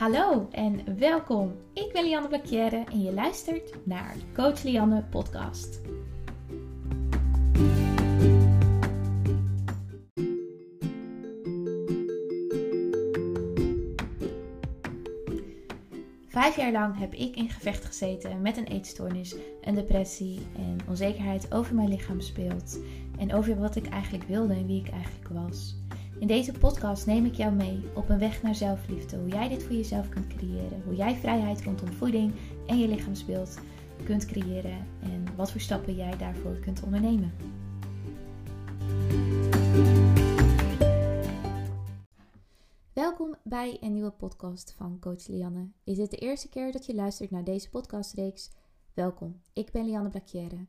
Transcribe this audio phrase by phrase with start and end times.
[0.00, 1.56] Hallo en welkom.
[1.72, 5.80] Ik ben Lianne Blakjere en je luistert naar Coach Lianne podcast.
[16.28, 21.52] Vijf jaar lang heb ik in gevecht gezeten met een eetstoornis, een depressie en onzekerheid
[21.52, 22.78] over mijn lichaam speelt
[23.18, 25.76] en over wat ik eigenlijk wilde en wie ik eigenlijk was.
[26.20, 29.16] In deze podcast neem ik jou mee op een weg naar zelfliefde.
[29.16, 30.82] Hoe jij dit voor jezelf kunt creëren.
[30.84, 32.32] Hoe jij vrijheid rondom voeding
[32.66, 33.58] en je lichaamsbeeld
[34.04, 34.86] kunt creëren.
[35.02, 37.32] En wat voor stappen jij daarvoor kunt ondernemen.
[42.92, 45.68] Welkom bij een nieuwe podcast van Coach Lianne.
[45.84, 48.50] Is dit de eerste keer dat je luistert naar deze podcastreeks?
[48.94, 50.66] Welkom, ik ben Lianne Blakjere.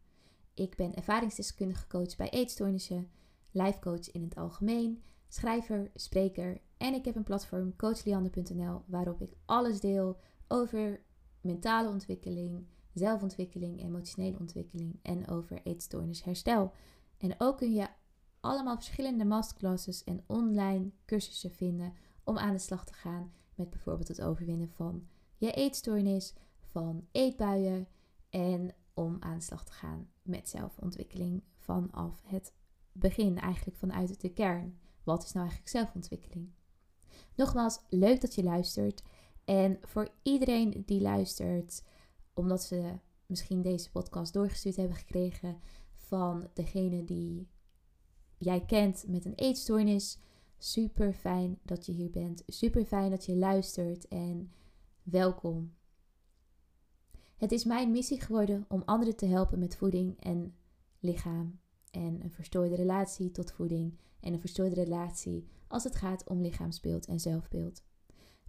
[0.54, 3.10] Ik ben ervaringsdeskundige coach bij eetstoornissen,
[3.52, 5.02] life coach in het algemeen
[5.34, 11.02] schrijver, spreker en ik heb een platform coachlianne.nl waarop ik alles deel over
[11.42, 16.74] mentale ontwikkeling, zelfontwikkeling, emotionele ontwikkeling en over eetstoornisherstel.
[17.18, 17.88] En ook kun je
[18.40, 24.08] allemaal verschillende masterclasses en online cursussen vinden om aan de slag te gaan met bijvoorbeeld
[24.08, 27.88] het overwinnen van je eetstoornis, van eetbuien
[28.30, 32.54] en om aan de slag te gaan met zelfontwikkeling vanaf het
[32.92, 34.80] begin, eigenlijk vanuit de kern.
[35.04, 36.50] Wat is nou eigenlijk zelfontwikkeling?
[37.36, 39.04] Nogmaals, leuk dat je luistert.
[39.46, 41.84] En voor iedereen die luistert,
[42.34, 45.60] omdat ze misschien deze podcast doorgestuurd hebben gekregen
[45.94, 47.48] van degene die
[48.38, 50.20] jij kent met een eetstoornis.
[50.58, 52.44] Super fijn dat je hier bent.
[52.48, 54.52] Super fijn dat je luistert en
[55.04, 55.74] welkom.
[57.38, 60.56] Het is mijn missie geworden om anderen te helpen met voeding en
[61.00, 61.60] lichaam
[61.92, 67.06] en een verstoorde relatie tot voeding en een verstoorde relatie als het gaat om lichaamsbeeld
[67.06, 67.84] en zelfbeeld.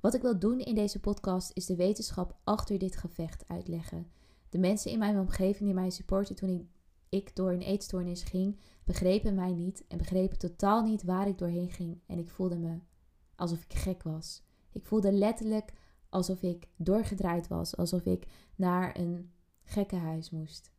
[0.01, 4.07] Wat ik wil doen in deze podcast is de wetenschap achter dit gevecht uitleggen.
[4.49, 6.69] De mensen in mijn omgeving die mij supporten toen
[7.09, 11.71] ik, door een eetstoornis ging, begrepen mij niet en begrepen totaal niet waar ik doorheen
[11.71, 12.79] ging en ik voelde me
[13.37, 14.43] alsof ik gek was.
[14.73, 15.73] Ik voelde letterlijk
[16.09, 20.72] alsof ik doorgedraaid was, alsof ik naar een gekkenhuis moest.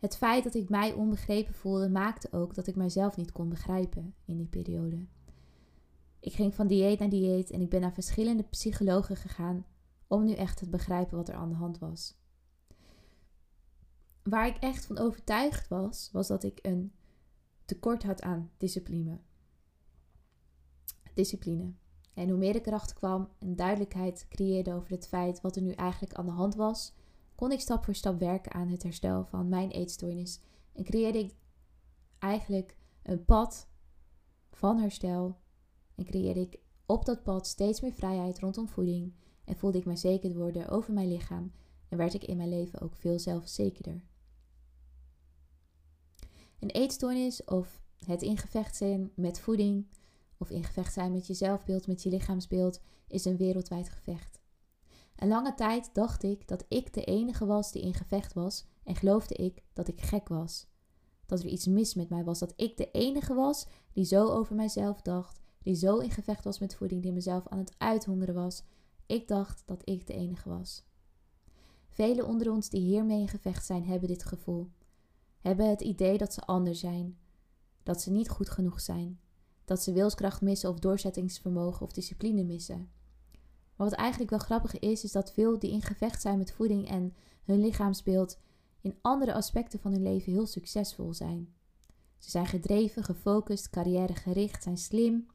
[0.00, 4.14] Het feit dat ik mij onbegrepen voelde maakte ook dat ik mijzelf niet kon begrijpen
[4.24, 5.06] in die periode.
[6.20, 9.66] Ik ging van dieet naar dieet en ik ben naar verschillende psychologen gegaan
[10.06, 12.18] om nu echt te begrijpen wat er aan de hand was.
[14.22, 16.92] Waar ik echt van overtuigd was, was dat ik een
[17.64, 19.20] tekort had aan discipline.
[21.14, 21.72] Discipline.
[22.14, 25.72] En hoe meer ik erachter kwam en duidelijkheid creëerde over het feit wat er nu
[25.72, 26.94] eigenlijk aan de hand was,
[27.40, 30.40] kon ik stap voor stap werken aan het herstel van mijn eetstoornis
[30.72, 31.34] en creëerde ik
[32.18, 33.68] eigenlijk een pad
[34.50, 35.38] van herstel
[35.94, 39.14] en creëerde ik op dat pad steeds meer vrijheid rondom voeding
[39.44, 41.52] en voelde ik me zeker worden over mijn lichaam
[41.88, 44.04] en werd ik in mijn leven ook veel zelfzekerder.
[46.58, 49.86] Een eetstoornis of het ingevecht zijn met voeding
[50.36, 54.39] of ingevecht zijn met je zelfbeeld, met je lichaamsbeeld, is een wereldwijd gevecht.
[55.20, 58.96] Een lange tijd dacht ik dat ik de enige was die in gevecht was en
[58.96, 60.66] geloofde ik dat ik gek was.
[61.26, 64.54] Dat er iets mis met mij was, dat ik de enige was die zo over
[64.54, 68.62] mijzelf dacht, die zo in gevecht was met voeding, die mezelf aan het uithongeren was.
[69.06, 70.84] Ik dacht dat ik de enige was.
[71.88, 74.70] Velen onder ons die hiermee in gevecht zijn, hebben dit gevoel.
[75.40, 77.18] Hebben het idee dat ze anders zijn,
[77.82, 79.20] dat ze niet goed genoeg zijn,
[79.64, 82.90] dat ze wilskracht missen of doorzettingsvermogen of discipline missen.
[83.80, 86.88] Maar wat eigenlijk wel grappig is, is dat veel die in gevecht zijn met voeding
[86.88, 87.14] en
[87.44, 88.38] hun lichaamsbeeld
[88.80, 91.54] in andere aspecten van hun leven heel succesvol zijn.
[92.18, 95.26] Ze zijn gedreven, gefocust, carrièregericht, zijn slim.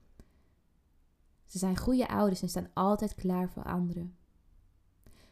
[1.46, 4.16] Ze zijn goede ouders en staan altijd klaar voor anderen.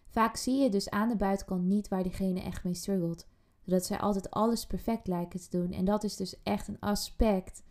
[0.07, 3.27] Vaak zie je dus aan de buitenkant niet waar diegene echt mee struggelt,
[3.63, 5.71] doordat zij altijd alles perfect lijken te doen.
[5.71, 7.63] En dat is dus echt een aspect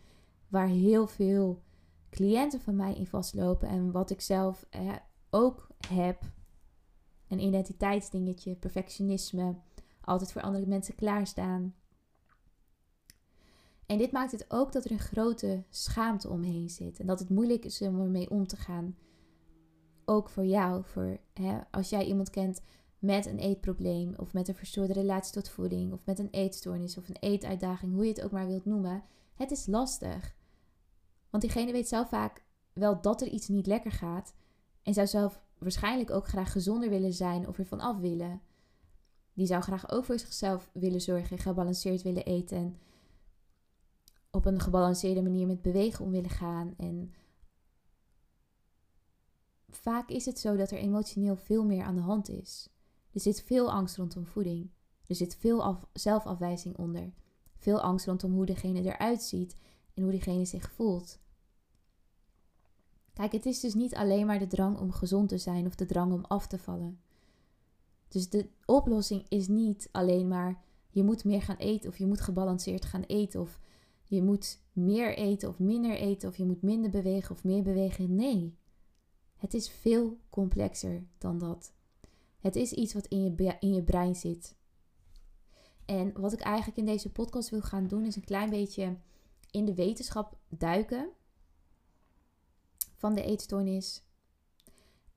[0.47, 1.61] waar heel veel
[2.09, 4.65] cliënten van mij in vastlopen en wat ik zelf
[5.33, 6.21] ook heb.
[7.27, 9.55] Een identiteitsdingetje, perfectionisme,
[10.01, 11.75] altijd voor andere mensen klaarstaan.
[13.85, 16.99] En dit maakt het ook dat er een grote schaamte omheen zit.
[16.99, 18.97] En dat het moeilijk is om ermee om te gaan.
[20.05, 20.83] Ook voor jou.
[20.83, 22.61] Voor, hè, als jij iemand kent
[22.99, 24.13] met een eetprobleem.
[24.17, 25.93] Of met een verstoorde relatie tot voeding.
[25.93, 26.97] Of met een eetstoornis.
[26.97, 27.93] Of een eetuitdaging.
[27.93, 29.03] Hoe je het ook maar wilt noemen.
[29.35, 30.35] Het is lastig.
[31.29, 32.43] Want diegene weet zelf vaak
[32.73, 34.33] wel dat er iets niet lekker gaat.
[34.83, 38.41] En zou zelf waarschijnlijk ook graag gezonder willen zijn of ervan af willen.
[39.33, 42.77] Die zou graag ook voor zichzelf willen zorgen, gebalanceerd willen eten en
[44.31, 46.73] op een gebalanceerde manier met bewegen om willen gaan.
[46.77, 47.13] En
[49.69, 52.69] vaak is het zo dat er emotioneel veel meer aan de hand is.
[53.11, 54.71] Er zit veel angst rondom voeding.
[55.07, 57.13] Er zit veel af, zelfafwijzing onder.
[57.57, 59.57] Veel angst rondom hoe degene eruit ziet
[59.93, 61.19] en hoe diegene zich voelt.
[63.13, 65.85] Kijk, het is dus niet alleen maar de drang om gezond te zijn of de
[65.85, 66.99] drang om af te vallen.
[68.07, 72.21] Dus de oplossing is niet alleen maar je moet meer gaan eten of je moet
[72.21, 73.59] gebalanceerd gaan eten of
[74.03, 78.15] je moet meer eten of minder eten of je moet minder bewegen of meer bewegen.
[78.15, 78.57] Nee,
[79.37, 81.73] het is veel complexer dan dat.
[82.39, 84.55] Het is iets wat in je, in je brein zit.
[85.85, 88.97] En wat ik eigenlijk in deze podcast wil gaan doen, is een klein beetje
[89.51, 91.09] in de wetenschap duiken
[93.03, 94.03] van de eetstoornis.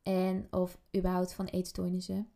[0.03, 2.29] En of überhaupt van eetstoornissen.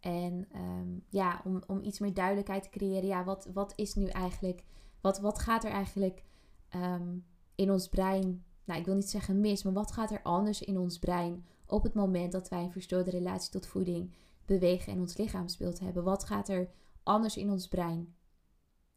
[0.00, 3.06] En ehm, ja, om, om iets meer duidelijkheid te creëren.
[3.06, 4.64] Ja, wat, wat is nu eigenlijk.
[5.00, 6.24] Wat, wat gaat er eigenlijk
[6.68, 7.16] ehm,
[7.54, 8.44] in ons brein.
[8.64, 11.82] Nou, ik wil niet zeggen mis, maar wat gaat er anders in ons brein op
[11.82, 14.12] het moment dat wij een verstoorde relatie tot voeding,
[14.44, 16.04] bewegen en ons lichaamsbeeld hebben?
[16.04, 16.70] Wat gaat er
[17.02, 18.14] anders in ons brein?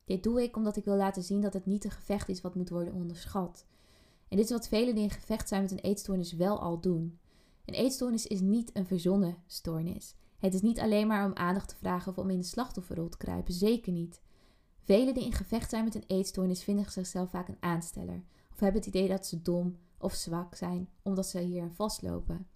[0.06, 2.56] Dit doe ik omdat ik wil laten zien dat het niet een gevecht is wat
[2.56, 3.66] moet worden onderschat.
[4.30, 7.20] En dit is wat velen die in gevecht zijn met een eetstoornis wel al doen.
[7.66, 10.16] Een eetstoornis is niet een verzonnen stoornis.
[10.40, 13.18] Het is niet alleen maar om aandacht te vragen of om in de slachtofferrol te
[13.18, 14.22] kruipen, zeker niet.
[14.84, 18.82] Velen die in gevecht zijn met een eetstoornis vinden zichzelf vaak een aansteller of hebben
[18.82, 22.48] het idee dat ze dom of zwak zijn omdat ze hier vastlopen.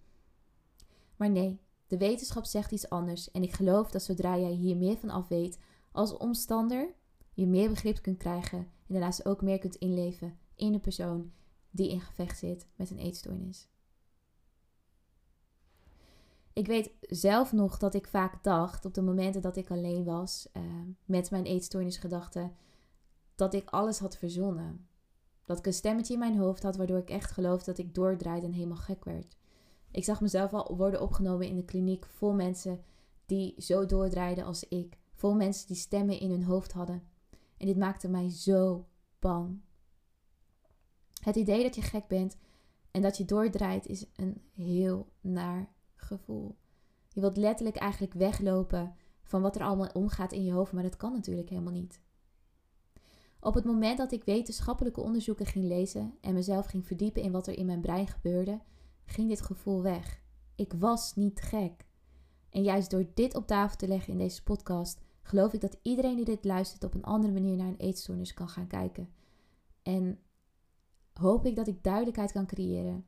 [1.16, 4.96] Maar nee, de wetenschap zegt iets anders en ik geloof dat zodra jij hier meer
[4.96, 5.58] van af weet
[5.92, 6.94] als omstander,
[7.32, 11.32] je meer begrip kunt krijgen en daarnaast ook meer kunt inleven in de persoon
[11.72, 13.68] die in gevecht zit met een eetstoornis.
[16.52, 20.48] Ik weet zelf nog dat ik vaak dacht, op de momenten dat ik alleen was
[20.52, 20.62] uh,
[21.04, 22.52] met mijn eetstoornisgedachten,
[23.34, 24.86] dat ik alles had verzonnen.
[25.44, 28.46] Dat ik een stemmetje in mijn hoofd had waardoor ik echt geloofde dat ik doordraaide
[28.46, 29.36] en helemaal gek werd.
[29.90, 32.82] Ik zag mezelf al worden opgenomen in de kliniek vol mensen
[33.26, 34.98] die zo doordraaiden als ik.
[35.14, 37.02] Vol mensen die stemmen in hun hoofd hadden.
[37.56, 38.86] En dit maakte mij zo
[39.18, 39.60] bang.
[41.22, 42.36] Het idee dat je gek bent
[42.90, 46.56] en dat je doordraait is een heel naar gevoel.
[47.08, 50.96] Je wilt letterlijk eigenlijk weglopen van wat er allemaal omgaat in je hoofd, maar dat
[50.96, 52.00] kan natuurlijk helemaal niet.
[53.40, 57.46] Op het moment dat ik wetenschappelijke onderzoeken ging lezen en mezelf ging verdiepen in wat
[57.46, 58.60] er in mijn brein gebeurde,
[59.04, 60.22] ging dit gevoel weg.
[60.54, 61.86] Ik was niet gek.
[62.50, 66.16] En juist door dit op tafel te leggen in deze podcast, geloof ik dat iedereen
[66.16, 69.12] die dit luistert op een andere manier naar een eetstoornis kan gaan kijken.
[69.82, 70.18] En
[71.12, 73.06] hoop ik dat ik duidelijkheid kan creëren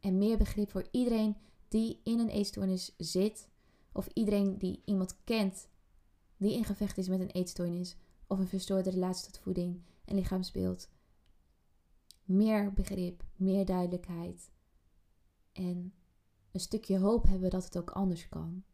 [0.00, 1.36] en meer begrip voor iedereen
[1.68, 3.48] die in een eetstoornis zit,
[3.92, 5.68] of iedereen die iemand kent
[6.36, 7.96] die in gevecht is met een eetstoornis
[8.26, 10.88] of een verstoorde relatie tot voeding en lichaamsbeeld.
[12.24, 14.50] Meer begrip, meer duidelijkheid
[15.52, 15.94] en
[16.52, 18.64] een stukje hoop hebben dat het ook anders kan.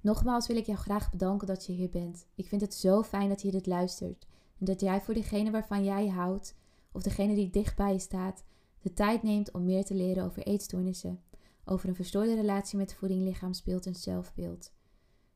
[0.00, 2.26] Nogmaals wil ik jou graag bedanken dat je hier bent.
[2.34, 4.26] Ik vind het zo fijn dat je dit luistert
[4.58, 6.54] en dat jij voor degene waarvan jij houdt
[6.92, 8.44] of degene die dichtbij je staat
[8.80, 11.22] de tijd neemt om meer te leren over eetstoornissen,
[11.64, 14.72] over een verstoorde relatie met voeding, lichaamsbeeld en zelfbeeld.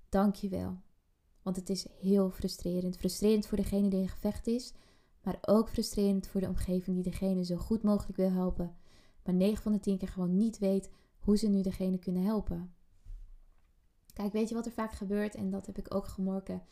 [0.08, 0.80] Dank je wel.
[1.42, 2.96] Want het is heel frustrerend.
[2.96, 4.72] Frustrerend voor degene die in gevecht is,
[5.22, 8.76] maar ook frustrerend voor de omgeving die degene zo goed mogelijk wil helpen,
[9.24, 12.74] maar 9 van de 10 keer gewoon niet weet hoe ze nu degene kunnen helpen.
[14.12, 15.34] Kijk, weet je wat er vaak gebeurt?
[15.34, 16.62] En dat heb ik ook gemorken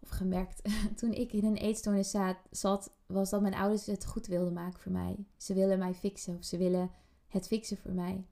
[0.00, 0.62] of gemerkt
[0.98, 2.16] toen ik in een eetstoornis
[2.50, 5.24] zat, was dat mijn ouders het goed wilden maken voor mij.
[5.36, 6.90] Ze willen mij fixen of ze willen
[7.26, 8.26] het fixen voor mij.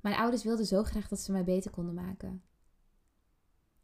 [0.00, 2.42] Mijn ouders wilden zo graag dat ze mij beter konden maken.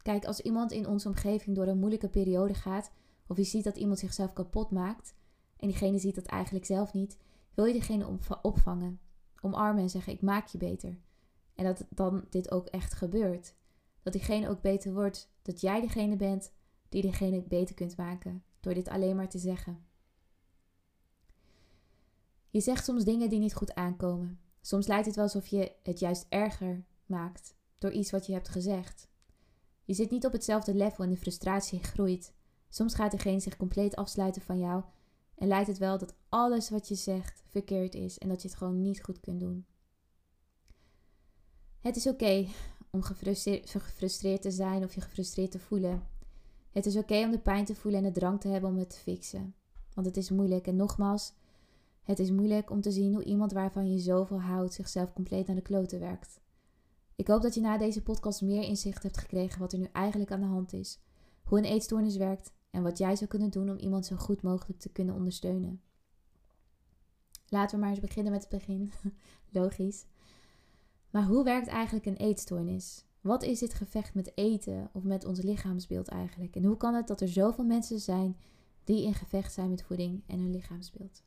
[0.01, 2.91] Kijk, als iemand in onze omgeving door een moeilijke periode gaat,
[3.27, 5.13] of je ziet dat iemand zichzelf kapot maakt,
[5.57, 7.17] en diegene ziet dat eigenlijk zelf niet,
[7.53, 8.99] wil je diegene opvangen,
[9.41, 10.97] omarmen en zeggen: Ik maak je beter.
[11.55, 13.53] En dat dan dit ook echt gebeurt.
[14.03, 16.51] Dat diegene ook beter wordt, dat jij degene bent
[16.89, 19.85] die diegene beter kunt maken door dit alleen maar te zeggen.
[22.49, 24.39] Je zegt soms dingen die niet goed aankomen.
[24.61, 28.49] Soms lijkt het wel alsof je het juist erger maakt door iets wat je hebt
[28.49, 29.07] gezegd.
[29.83, 32.33] Je zit niet op hetzelfde level en de frustratie groeit.
[32.69, 34.83] Soms gaat degene zich compleet afsluiten van jou
[35.35, 38.57] en lijkt het wel dat alles wat je zegt verkeerd is en dat je het
[38.57, 39.65] gewoon niet goed kunt doen.
[41.79, 42.47] Het is oké
[42.89, 46.03] om gefrustreerd, te zijn of je gefrustreerd te voelen.
[46.71, 48.89] Het is oké om de pijn te voelen en de drang te hebben om het
[48.89, 49.55] te fixen.
[49.93, 51.33] Want het is moeilijk en nogmaals,
[52.03, 55.55] het is moeilijk om te zien hoe iemand waarvan je zoveel houdt zichzelf compleet naar
[55.55, 56.39] de kloten werkt.
[57.15, 60.31] Ik hoop dat je na deze podcast meer inzicht hebt gekregen wat er nu eigenlijk
[60.31, 60.99] aan de hand is,
[61.43, 64.79] hoe een eetstoornis werkt en wat jij zou kunnen doen om iemand zo goed mogelijk
[64.79, 65.81] te kunnen ondersteunen.
[67.49, 68.91] Laten we maar eens beginnen met het begin.
[69.59, 70.05] Logisch.
[71.09, 73.05] Maar hoe werkt eigenlijk een eetstoornis?
[73.21, 76.55] Wat is dit gevecht met eten of met ons lichaamsbeeld eigenlijk?
[76.55, 78.37] En hoe kan het dat er zoveel mensen zijn
[78.83, 81.23] die in gevecht zijn met voeding en hun lichaamsbeeld?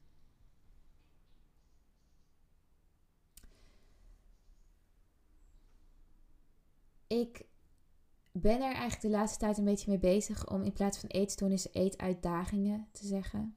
[7.07, 7.47] Ik
[8.33, 11.73] ben er eigenlijk de laatste tijd een beetje mee bezig om in plaats van eetstoornissen
[11.73, 13.57] eetuitdagingen te zeggen.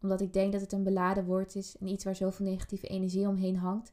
[0.00, 3.28] Omdat ik denk dat het een beladen woord is en iets waar zoveel negatieve energie
[3.28, 3.92] omheen hangt.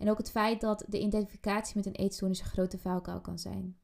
[0.00, 3.76] En ook het feit dat de identificatie met een eetstoornis een grote valkuil kan zijn.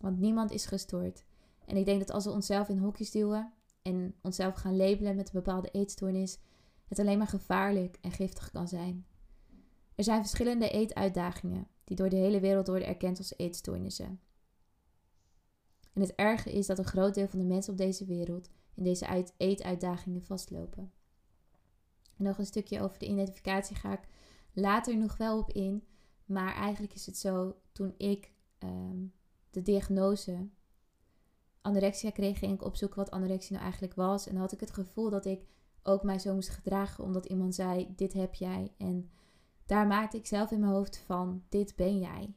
[0.00, 1.24] Want niemand is gestoord.
[1.64, 3.52] En ik denk dat als we onszelf in hokjes duwen
[3.82, 6.38] en onszelf gaan labelen met een bepaalde eetstoornis,
[6.88, 9.06] het alleen maar gevaarlijk en giftig kan zijn.
[9.94, 14.20] Er zijn verschillende eetuitdagingen die door de hele wereld worden erkend als eetstoornissen.
[15.92, 18.84] En het erge is dat een groot deel van de mensen op deze wereld in
[18.84, 20.92] deze eetuitdagingen vastlopen.
[22.16, 24.08] En nog een stukje over de identificatie ga ik
[24.60, 25.84] later nog wel op in.
[26.24, 29.06] Maar eigenlijk is het zo, toen ik ehm,
[29.50, 30.48] de diagnose
[31.60, 34.26] anorexia kreeg, ging ik opzoeken wat anorexia nou eigenlijk was.
[34.26, 35.46] En had ik het gevoel dat ik
[35.82, 38.72] ook mij zo moest gedragen, omdat iemand zei: Dit heb jij.
[38.76, 39.10] En
[39.66, 42.34] daar maakte ik zelf in mijn hoofd van: Dit ben jij.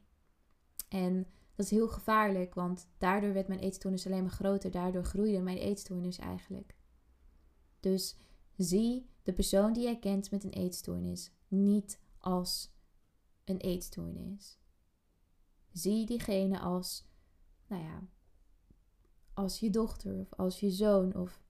[0.90, 4.72] En dat is heel gevaarlijk, want daardoor werd mijn eetstoornis alleen maar groter.
[4.72, 6.76] Daardoor groeide mijn eetstoornis eigenlijk.
[7.80, 8.18] Dus
[8.58, 12.72] zie de persoon die jij kent met een eetstoornis niet als
[13.44, 14.60] een eetstoornis.
[15.72, 17.06] Zie diegene als,
[17.68, 18.04] nou ja,
[19.34, 21.44] als je dochter of als je zoon of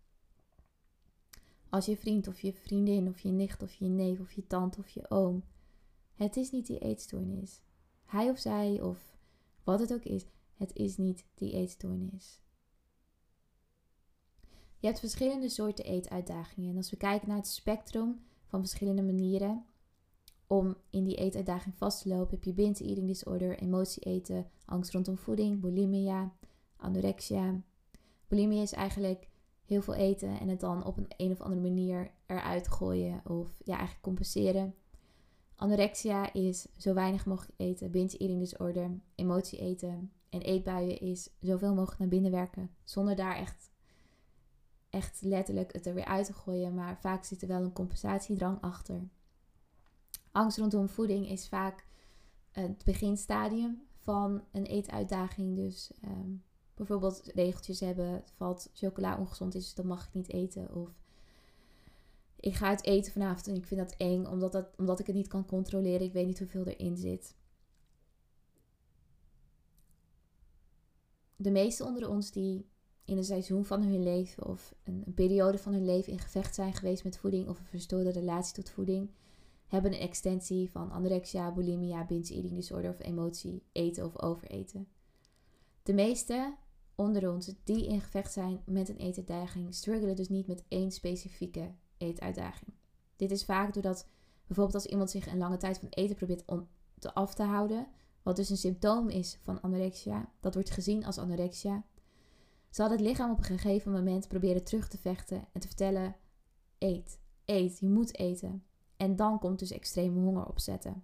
[1.69, 4.79] als je vriend of je vriendin of je nicht of je neef of je tante
[4.79, 5.43] of je oom.
[6.13, 7.61] Het is niet die eetstoornis.
[8.05, 9.17] Hij of zij of
[9.63, 12.41] wat het ook is, het is niet die eetstoornis.
[14.77, 16.69] Je hebt verschillende soorten eetuitdagingen.
[16.69, 19.65] En als we kijken naar het spectrum van verschillende manieren
[20.51, 24.91] om in die eetuitdaging vast te lopen, heb je binge eating disorder, emotie eten, angst
[24.91, 26.34] rondom voeding, bulimia,
[26.75, 27.62] anorexia.
[28.27, 29.27] Bulimia is eigenlijk
[29.65, 33.62] heel veel eten en het dan op een, een of andere manier eruit gooien of
[33.63, 34.75] ja, eigenlijk compenseren.
[35.55, 41.74] Anorexia is zo weinig mogelijk eten, binge eating disorder, emotie eten en eetbuien is zoveel
[41.74, 43.72] mogelijk naar binnen werken zonder daar echt,
[44.89, 48.62] echt letterlijk het er weer uit te gooien, maar vaak zit er wel een compensatiedrang
[48.62, 49.10] achter.
[50.31, 51.85] Angst rondom voeding is vaak
[52.51, 56.31] het beginstadium van een eetuitdaging, dus ehm,
[56.73, 61.01] bijvoorbeeld regeltjes hebben, valt chocola ongezond is, dan mag ik niet eten of
[62.41, 65.15] ik ga het eten vanavond en ik vind dat eng omdat, dat, omdat ik het
[65.15, 66.05] niet kan controleren.
[66.05, 67.35] Ik weet niet hoeveel erin zit.
[71.35, 72.69] De meesten onder ons die
[73.05, 76.73] in een seizoen van hun leven of een periode van hun leven in gevecht zijn
[76.73, 79.09] geweest met voeding of een verstoorde relatie tot voeding,
[79.71, 84.87] hebben een extensie van anorexia, bulimia, binge eating disorder of emotie, eten of overeten.
[85.83, 86.55] De meeste
[86.95, 91.71] onder ons die in gevecht zijn met een eetendaging struggelen dus niet met één specifieke
[91.97, 92.73] eetuitdaging.
[93.15, 94.07] Dit is vaak doordat
[94.47, 96.67] bijvoorbeeld als iemand zich een lange tijd van eten probeert om
[96.99, 97.87] te af te houden,
[98.23, 101.83] wat dus een symptoom is van anorexia, dat wordt gezien als anorexia,
[102.69, 106.15] zal het lichaam op een gegeven moment proberen terug te vechten en te vertellen:
[106.77, 108.63] eet, eet, je moet eten.
[109.01, 111.03] En dan komt dus extreme honger opzetten.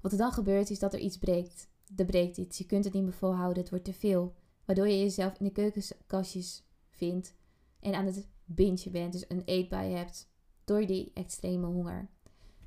[0.00, 1.68] Wat er dan gebeurt is dat er iets breekt.
[1.96, 4.34] Er breekt iets, je kunt het niet meer volhouden, het wordt te veel.
[4.64, 7.34] Waardoor je jezelf in de keukenkastjes vindt
[7.80, 10.30] en aan het binge bent, dus een eetbui hebt
[10.64, 12.08] door die extreme honger.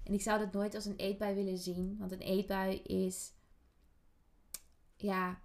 [0.03, 3.33] En ik zou dat nooit als een eetbui willen zien, want een eetbui is,
[4.95, 5.39] ja,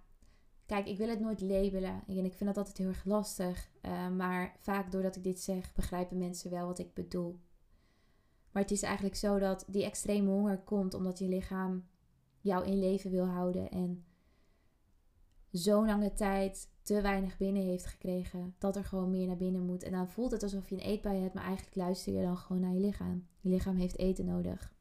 [0.65, 4.09] kijk, ik wil het nooit labelen en ik vind dat altijd heel erg lastig, uh,
[4.09, 7.39] maar vaak doordat ik dit zeg, begrijpen mensen wel wat ik bedoel.
[8.51, 11.85] Maar het is eigenlijk zo dat die extreme honger komt omdat je lichaam
[12.41, 14.05] jou in leven wil houden en
[15.51, 19.83] zo'n lange tijd te weinig binnen heeft gekregen, dat er gewoon meer naar binnen moet.
[19.83, 22.61] En dan voelt het alsof je een eetbui hebt, maar eigenlijk luister je dan gewoon
[22.61, 23.27] naar je lichaam.
[23.39, 24.73] Je lichaam heeft eten nodig.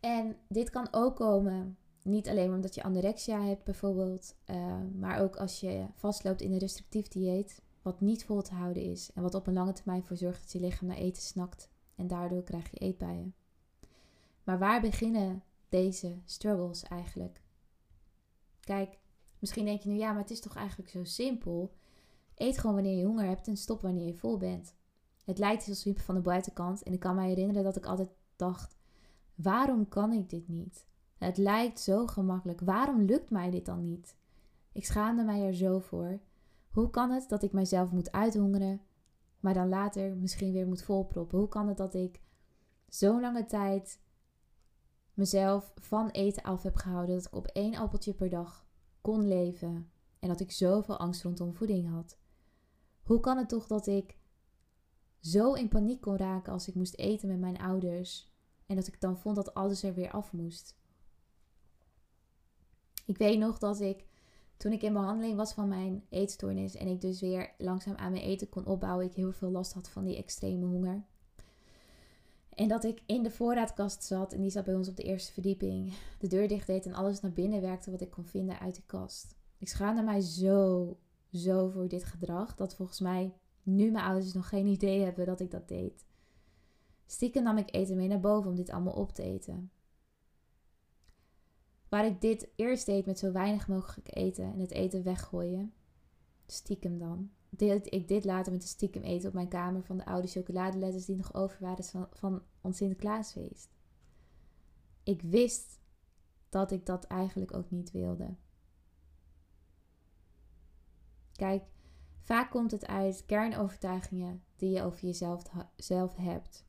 [0.00, 5.36] En dit kan ook komen, niet alleen omdat je anorexia hebt bijvoorbeeld, uh, maar ook
[5.36, 9.34] als je vastloopt in een restrictief dieet, wat niet vol te houden is en wat
[9.34, 12.70] op een lange termijn voor zorgt dat je lichaam naar eten snakt en daardoor krijg
[12.70, 13.34] je eetbuien.
[14.44, 17.42] Maar waar beginnen deze struggles eigenlijk?
[18.60, 18.98] Kijk,
[19.38, 21.74] misschien denk je nu ja, maar het is toch eigenlijk zo simpel.
[22.34, 24.74] Eet gewoon wanneer je honger hebt en stop wanneer je vol bent.
[25.24, 28.10] Het lijkt heel simpel van de buitenkant en ik kan me herinneren dat ik altijd
[28.36, 28.76] dacht:
[29.34, 30.86] waarom kan ik dit niet?
[31.18, 32.60] Het lijkt zo gemakkelijk.
[32.60, 34.16] Waarom lukt mij dit dan niet?
[34.72, 36.20] Ik schaamde mij er zo voor.
[36.76, 38.80] Hoe kan het dat ik mijzelf moet uithongeren,
[39.40, 41.38] maar dan later misschien weer moet volproppen?
[41.38, 42.20] Hoe kan het dat ik
[42.88, 44.00] zo'n lange tijd
[45.14, 48.66] mezelf van eten af heb gehouden dat ik op één appeltje per dag
[49.00, 52.18] kon leven en dat ik zoveel angst rondom voeding had?
[53.02, 54.18] Hoe kan het toch dat ik
[55.20, 58.32] zo in paniek kon raken als ik moest eten met mijn ouders
[58.66, 60.76] en dat ik dan vond dat alles er weer af moest?
[63.06, 64.06] Ik weet nog dat ik
[64.56, 68.24] toen ik in behandeling was van mijn eetstoornis en ik dus weer langzaam aan mijn
[68.24, 71.04] eten kon opbouwen, ik heel veel last had van die extreme honger.
[72.56, 75.32] En dat ik in de voorraadkast zat en die zat bij ons op de eerste
[75.32, 75.92] verdieping.
[76.18, 78.82] De deur dicht deed en alles naar binnen werkte wat ik kon vinden uit de
[78.86, 79.34] kast.
[79.58, 80.96] Ik schaamde mij zo,
[81.32, 83.32] zo voor dit gedrag dat volgens mij
[83.62, 86.04] nu mijn ouders nog geen idee hebben dat ik dat deed.
[87.06, 89.70] Stiekem nam ik eten mee naar boven om dit allemaal op te eten.
[91.88, 95.72] Waar ik dit eerst deed met zo weinig mogelijk eten en het eten weggooien,
[96.46, 100.04] stiekem dan, deed ik dit later met de stiekem eten op mijn kamer van de
[100.04, 103.70] oude chocoladeletters die nog over waren van, van ons Sinterklaasfeest.
[105.02, 105.80] Ik wist
[106.48, 108.36] dat ik dat eigenlijk ook niet wilde.
[111.32, 111.64] Kijk,
[112.20, 115.42] vaak komt het uit kernovertuigingen die je over jezelf
[115.76, 116.66] zelf hebt.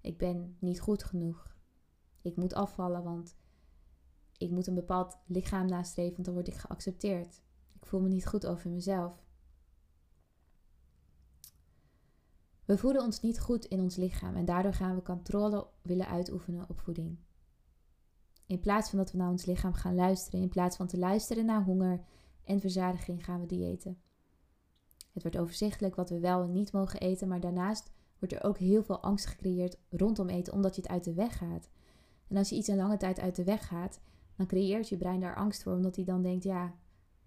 [0.00, 1.56] Ik ben niet goed genoeg.
[2.22, 3.36] Ik moet afvallen, want
[4.38, 7.42] ik moet een bepaald lichaam nastreven, want dan word ik geaccepteerd.
[7.72, 9.24] Ik voel me niet goed over mezelf.
[12.64, 16.68] We voelen ons niet goed in ons lichaam en daardoor gaan we controle willen uitoefenen
[16.68, 17.18] op voeding.
[18.46, 21.46] In plaats van dat we naar ons lichaam gaan luisteren, in plaats van te luisteren
[21.46, 22.04] naar honger
[22.44, 24.00] en verzadiging, gaan we diëten.
[25.12, 28.58] Het wordt overzichtelijk wat we wel en niet mogen eten, maar daarnaast wordt er ook
[28.58, 31.68] heel veel angst gecreëerd rondom eten, omdat je het uit de weg gaat.
[32.28, 34.00] En als je iets een lange tijd uit de weg gaat,
[34.36, 36.74] dan creëert je brein daar angst voor, omdat hij dan denkt: ja,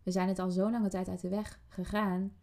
[0.04, 2.34] we zijn het al zo lange tijd uit de weg gegaan,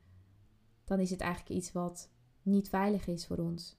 [0.85, 2.11] dan is het eigenlijk iets wat
[2.43, 3.79] niet veilig is voor ons.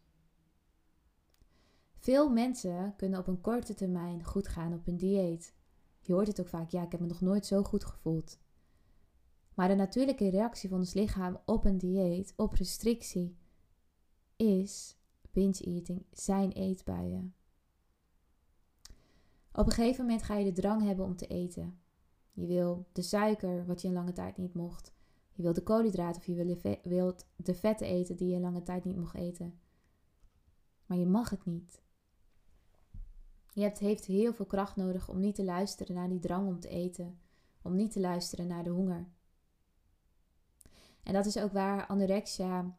[1.98, 5.56] Veel mensen kunnen op een korte termijn goed gaan op een dieet.
[6.02, 8.40] Je hoort het ook vaak: ja, ik heb me nog nooit zo goed gevoeld.
[9.54, 13.38] Maar de natuurlijke reactie van ons lichaam op een dieet, op restrictie,
[14.36, 14.98] is
[15.32, 17.36] binge eating, zijn eetbuien.
[19.58, 21.80] Op een gegeven moment ga je de drang hebben om te eten.
[22.34, 24.94] Je wil de suiker, wat je een lange tijd niet mocht.
[25.34, 28.98] Je wilt de koolhydraten of je wilt de vetten eten die je lange tijd niet
[28.98, 29.60] mocht eten.
[30.86, 31.82] Maar je mag het niet.
[33.54, 36.60] Je hebt, heeft heel veel kracht nodig om niet te luisteren naar die drang om
[36.60, 37.20] te eten.
[37.62, 39.08] Om niet te luisteren naar de honger.
[41.04, 42.78] En dat is ook waar anorexia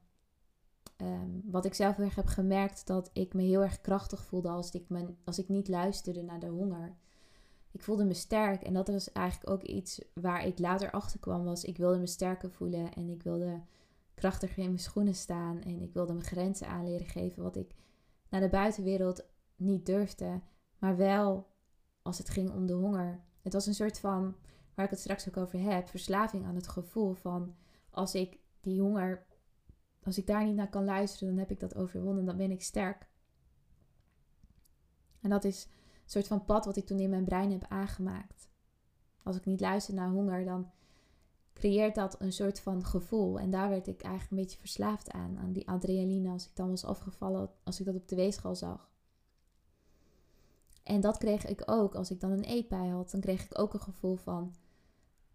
[0.98, 4.70] Ehm, wat ik zelf erg heb gemerkt, dat ik me heel erg krachtig voelde als
[4.70, 6.96] ik, me, als ik niet luisterde naar de honger.
[7.70, 11.44] Ik voelde me sterk en dat was eigenlijk ook iets waar ik later achter kwam.
[11.44, 13.60] Was ik wilde me sterker voelen en ik wilde
[14.14, 17.42] krachtiger in mijn schoenen staan en ik wilde mijn grenzen aanleren geven.
[17.42, 17.74] Wat ik
[18.28, 19.24] naar de buitenwereld
[19.56, 20.40] niet durfde,
[20.78, 21.46] maar wel
[22.02, 23.24] als het ging om de honger.
[23.42, 24.34] Het was een soort van,
[24.74, 27.54] waar ik het straks ook over heb, verslaving aan het gevoel van
[27.90, 29.26] als ik die honger
[30.08, 32.24] als ik daar niet naar kan luisteren, dan heb ik dat overwonnen.
[32.24, 33.08] Dan ben ik sterk.
[35.20, 38.48] En dat is een soort van pad wat ik toen in mijn brein heb aangemaakt.
[39.22, 40.70] Als ik niet luister naar honger, dan
[41.52, 43.38] creëert dat een soort van gevoel.
[43.38, 45.38] En daar werd ik eigenlijk een beetje verslaafd aan.
[45.38, 48.90] Aan die adrenaline als ik dan was afgevallen, als ik dat op de weegschaal zag.
[50.82, 53.10] En dat kreeg ik ook als ik dan een eetbui had.
[53.10, 54.54] Dan kreeg ik ook een gevoel van.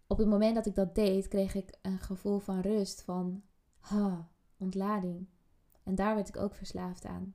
[0.06, 3.02] Op het moment dat ik dat deed, kreeg ik een gevoel van rust.
[3.02, 3.42] Van,
[3.78, 4.28] ha,
[4.64, 5.26] ontlading.
[5.82, 7.34] En daar werd ik ook verslaafd aan.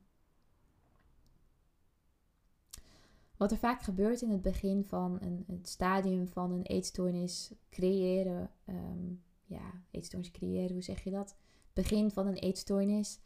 [3.36, 8.50] Wat er vaak gebeurt in het begin van een, het stadium van een eetstoornis creëren,
[8.64, 9.12] ehm,
[9.44, 11.28] ja, eetstoornis creëren, hoe zeg je dat?
[11.64, 13.20] Het begin van een eetstoornis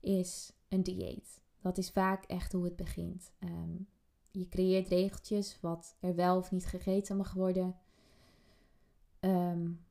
[0.00, 1.40] is een dieet.
[1.60, 3.32] Dat is vaak echt hoe het begint.
[3.38, 3.76] Ehm,
[4.30, 7.76] je creëert regeltjes wat er wel of niet gegeten mag worden.
[9.20, 9.85] Um,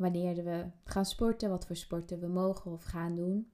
[0.00, 3.52] wanneer we gaan sporten, wat voor sporten we mogen of gaan doen.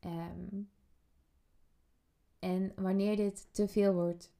[0.00, 0.62] Ehm,
[2.38, 4.32] en wanneer dit te veel wordt.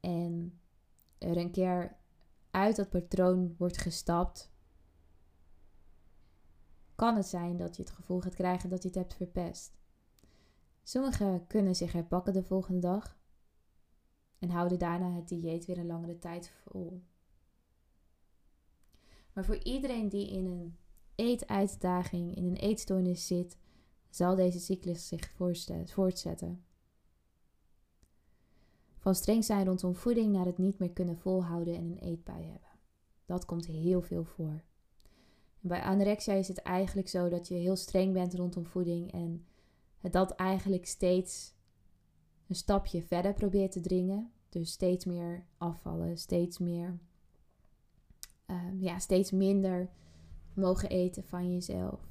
[0.00, 0.60] En
[1.18, 1.96] er een keer
[2.50, 4.50] uit dat patroon wordt gestapt,
[6.94, 9.78] kan het zijn dat je het gevoel gaat krijgen dat je het hebt verpest.
[10.82, 13.17] Sommigen kunnen zich herpakken de volgende dag
[14.38, 17.02] en houden daarna het dieet weer een langere tijd vol.
[19.32, 20.76] Maar voor iedereen die in een
[21.14, 23.56] eetuitdaging, in een eetstoornis zit,
[24.10, 25.32] zal deze cyclus zich
[25.86, 26.64] voortzetten.
[28.98, 32.68] Van streng zijn rondom voeding naar het niet meer kunnen volhouden en een eetbui hebben.
[33.26, 34.62] Dat komt heel veel voor.
[35.60, 39.46] Bij anorexia is het eigenlijk zo dat je heel streng bent rondom voeding en
[40.10, 41.54] dat eigenlijk steeds
[42.48, 44.30] een stapje verder probeert te dringen.
[44.48, 46.98] Dus steeds meer afvallen, steeds meer,
[48.46, 49.90] ehm, ja, steeds minder
[50.54, 52.08] mogen eten van jezelf.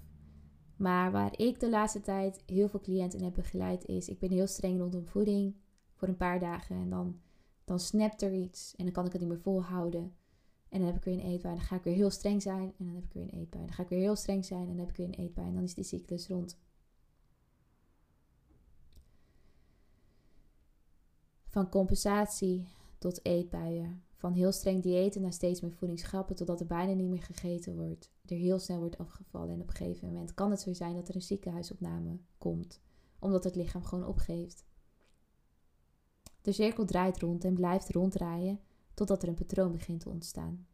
[0.76, 4.47] Maar waar ik de laatste tijd heel veel cliënten heb begeleid is, ik ben heel
[4.47, 5.56] streng rondom voeding
[5.93, 7.19] voor een paar dagen en dan,
[7.65, 10.15] dan snapt er iets en dan kan ik het niet meer volhouden.
[10.69, 11.56] En dan heb ik weer een eetbui.
[11.56, 12.73] Dan ga ik weer heel streng zijn.
[12.78, 13.65] En dan heb ik weer een eetbui.
[13.65, 14.62] Dan ga ik weer heel streng zijn.
[14.62, 15.47] En dan heb ik weer een eetbui.
[15.47, 16.58] En dan is die cyclus rond.
[21.58, 22.67] Van compensatie
[22.98, 24.04] tot eetbuien.
[24.15, 26.36] Van heel streng diëten naar steeds meer voedingsgrappen.
[26.36, 28.12] Totdat er bijna niet meer gegeten wordt.
[28.26, 29.54] Er heel snel wordt afgevallen.
[29.54, 32.82] En op een gegeven moment kan het zo zijn dat er een ziekenhuisopname komt.
[33.20, 34.65] Omdat het lichaam gewoon opgeeft.
[36.41, 38.60] De cirkel draait rond en blijft ronddraaien
[38.93, 40.67] totdat er een patroon begint te ontstaan.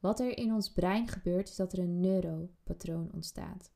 [0.00, 3.72] Wat er in ons brein gebeurt, is dat er een neuropatroon ontstaat.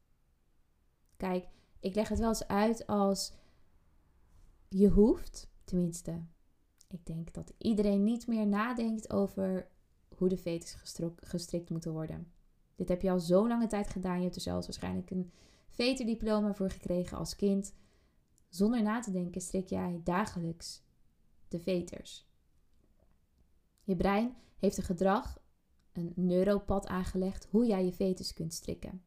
[1.16, 1.48] Kijk,
[1.80, 3.32] ik leg het wel eens uit als
[4.72, 6.22] je hoeft, tenminste,
[6.88, 9.68] ik denk dat iedereen niet meer nadenkt over
[10.16, 10.76] hoe de fetus
[11.16, 12.32] gestrikt moeten worden.
[12.76, 14.16] Dit heb je al zo lange tijd gedaan.
[14.16, 15.32] Je hebt er zelfs waarschijnlijk een
[15.68, 17.74] veterdiploma voor gekregen als kind.
[18.48, 20.82] Zonder na te denken strik jij dagelijks
[21.48, 22.26] de veters.
[23.84, 25.38] Je brein heeft een gedrag,
[25.92, 29.02] een neuropad aangelegd, hoe jij je fetus kunt strikken.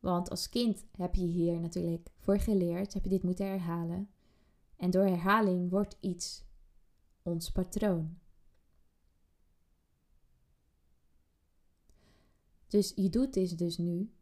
[0.00, 4.10] Want als kind heb je hier natuurlijk voor geleerd, heb je dit moeten herhalen.
[4.76, 6.44] En door herhaling wordt iets
[7.22, 8.18] ons patroon.
[12.66, 14.12] Dus je doet dit dus nu.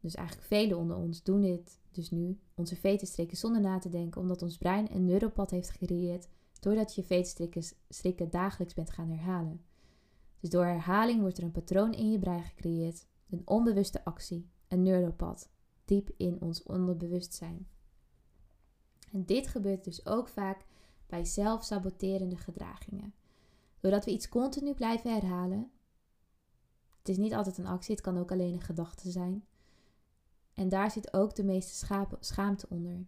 [0.00, 2.38] Dus eigenlijk velen onder ons doen dit dus nu.
[2.54, 6.28] Onze fetus strikken zonder na te denken, omdat ons brein een neuropad heeft gecreëerd
[6.60, 9.64] doordat je veetstrikken dagelijks bent gaan herhalen.
[10.40, 14.82] Dus door herhaling wordt er een patroon in je brein gecreëerd, een onbewuste actie, een
[14.82, 15.50] neuropad,
[15.84, 17.66] diep in ons onderbewustzijn.
[19.12, 20.64] En dit gebeurt dus ook vaak
[21.06, 23.14] bij zelfsaboterende gedragingen.
[23.80, 25.70] Doordat we iets continu blijven herhalen.
[26.98, 29.44] Het is niet altijd een actie, het kan ook alleen een gedachte zijn.
[30.54, 31.86] En daar zit ook de meeste
[32.20, 33.06] schaamte onder.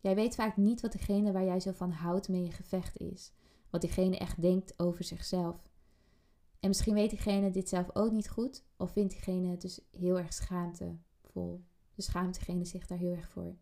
[0.00, 3.32] Jij weet vaak niet wat degene waar jij zo van houdt mee een gevecht is.
[3.70, 5.71] Wat diegene echt denkt over zichzelf.
[6.62, 8.64] En misschien weet diegene dit zelf ook niet goed.
[8.76, 11.64] Of vindt diegene het dus heel erg schaamtevol.
[11.94, 13.56] Dus schaamt diegene zich daar heel erg voor.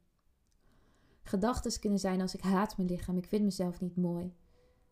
[1.22, 4.34] Gedachten kunnen zijn als ik haat mijn lichaam, ik vind mezelf niet mooi.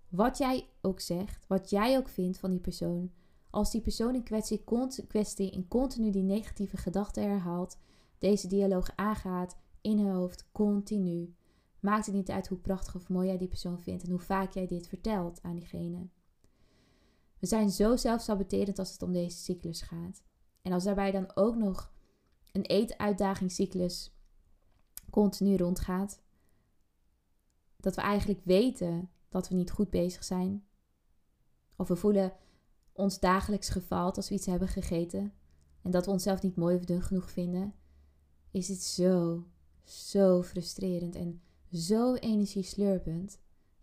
[0.08, 3.12] Wat jij ook zegt, wat jij ook vindt van die persoon.
[3.50, 4.64] Als die persoon in kwestie,
[5.06, 7.78] kwestie in continu die negatieve gedachten herhaalt,
[8.18, 11.34] deze dialoog aangaat in hun hoofd continu,
[11.80, 14.52] Maakt het niet uit hoe prachtig of mooi jij die persoon vindt en hoe vaak
[14.52, 16.08] jij dit vertelt aan diegene.
[17.38, 20.22] We zijn zo zelfsaboterend als het om deze cyclus gaat.
[20.62, 21.92] En als daarbij dan ook nog
[22.52, 24.12] een eetuitdagingscyclus
[25.10, 26.20] continu rondgaat,
[27.76, 30.66] dat we eigenlijk weten dat we niet goed bezig zijn.
[31.76, 32.32] Of we voelen
[32.92, 35.32] ons dagelijks gefaald als we iets hebben gegeten
[35.82, 37.74] en dat we onszelf niet mooi of dun genoeg vinden,
[38.50, 39.46] is het zo,
[39.84, 43.38] zo frustrerend en zo energieslurpend.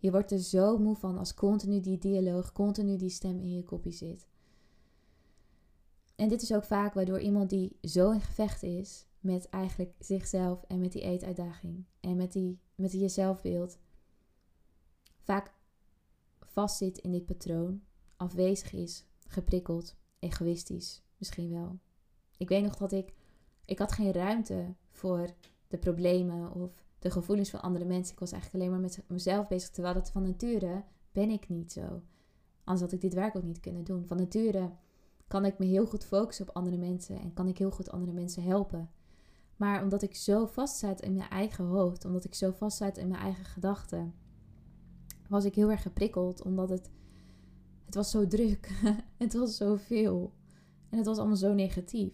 [0.06, 3.62] Je wordt er zo moe van als continu die dialoog, continu die stem in je
[3.62, 4.26] kopje zit.
[6.16, 10.62] En dit is ook vaak waardoor iemand die zo in gevecht is met eigenlijk zichzelf
[10.62, 13.78] en met die eetuitdaging en met, die, met die jezelfbeeld,
[15.22, 15.54] vaak
[16.40, 17.82] vastzit in dit patroon,
[18.16, 21.78] afwezig is, geprikkeld, egoïstisch misschien wel.
[22.36, 23.14] Ik weet nog dat ik,
[23.64, 25.34] ik had geen ruimte voor
[25.68, 28.12] de problemen of de gevoelens van andere mensen.
[28.12, 29.70] Ik was eigenlijk alleen maar met mezelf bezig.
[29.70, 32.02] Terwijl dat van nature ben ik niet zo.
[32.64, 34.06] Anders had ik dit werk ook niet kunnen doen.
[34.06, 34.70] Van nature
[35.28, 38.12] kan ik me heel goed focussen op andere mensen en kan ik heel goed andere
[38.12, 38.90] mensen helpen.
[39.56, 43.20] Maar omdat ik zo vastzat in mijn eigen hoofd, omdat ik zo vastzat in mijn
[43.20, 44.14] eigen gedachten,
[45.28, 46.42] was ik heel erg geprikkeld.
[46.42, 46.90] Omdat het,
[47.84, 48.80] het was zo druk.
[49.18, 50.32] het was zoveel.
[50.88, 52.12] En het was allemaal zo negatief.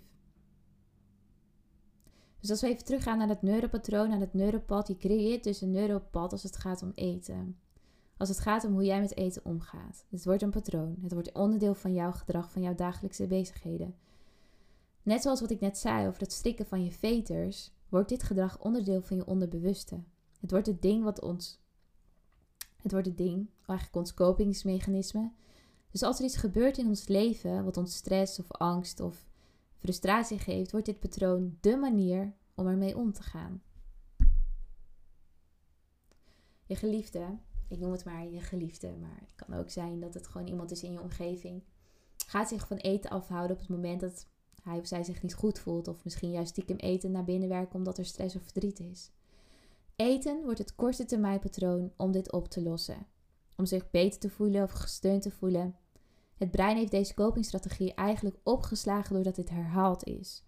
[2.43, 4.89] Dus als we even teruggaan naar het neuropatroon, naar het neuropad.
[4.89, 7.59] Je creëert dus een neuropad als het gaat om eten.
[8.17, 10.05] Als het gaat om hoe jij met eten omgaat.
[10.11, 10.99] Het wordt een patroon.
[11.03, 13.95] Het wordt onderdeel van jouw gedrag, van jouw dagelijkse bezigheden.
[15.03, 18.59] Net zoals wat ik net zei over het strikken van je veters, wordt dit gedrag
[18.59, 20.01] onderdeel van je onderbewuste.
[20.41, 21.61] Het wordt het ding wat ons.
[22.77, 25.31] Het wordt het ding, eigenlijk ons kopingsmechanisme.
[25.91, 29.31] Dus als er iets gebeurt in ons leven wat ons stress of angst of
[29.83, 33.63] frustratie geeft, wordt dit patroon de manier om ermee om te gaan.
[36.67, 40.27] Je geliefde, ik noem het maar je geliefde, maar het kan ook zijn dat het
[40.27, 41.63] gewoon iemand is in je omgeving,
[42.27, 44.27] gaat zich van eten afhouden op het moment dat
[44.63, 47.75] hij of zij zich niet goed voelt, of misschien juist stiekem eten naar binnen werken
[47.75, 49.11] omdat er stress of verdriet is.
[49.97, 53.07] Eten wordt het korte termijn patroon om dit op te lossen.
[53.57, 55.77] Om zich beter te voelen of gesteund te voelen.
[56.43, 60.45] Het brein heeft deze copingstrategie eigenlijk opgeslagen doordat dit herhaald is.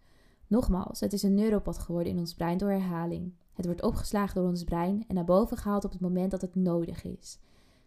[0.47, 3.35] Nogmaals, het is een neuropad geworden in ons brein door herhaling.
[3.53, 6.55] Het wordt opgeslagen door ons brein en naar boven gehaald op het moment dat het
[6.55, 7.39] nodig is.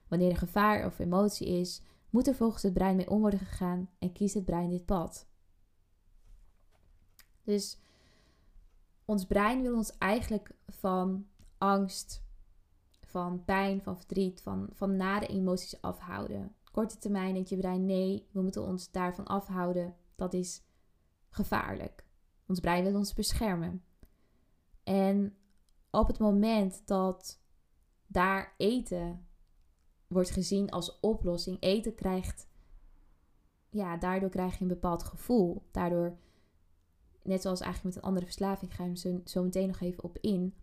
[0.08, 3.90] Wanneer er gevaar of emotie is, moet er volgens het brein mee om worden gegaan
[4.00, 5.28] en kiest het brein dit pad.
[7.44, 7.80] Dus
[9.06, 12.24] ons brein wil ons eigenlijk van angst,
[13.02, 16.56] van pijn, van verdriet, van, van nare emoties afhouden.
[16.78, 19.96] Korte termijn denkt je brein nee, we moeten ons daarvan afhouden.
[20.16, 20.62] Dat is
[21.30, 22.06] gevaarlijk.
[22.48, 23.84] Ons brein wil ons beschermen.
[24.84, 25.38] En
[25.92, 27.40] op het moment dat
[28.08, 29.28] daar eten
[30.08, 32.48] wordt gezien als oplossing, eten krijgt,
[33.70, 35.68] ja, daardoor krijg je een bepaald gevoel.
[35.72, 36.18] Daardoor,
[37.24, 40.04] net zoals eigenlijk met een andere verslaving, ga je hem zo, zo meteen nog even
[40.04, 40.56] op in.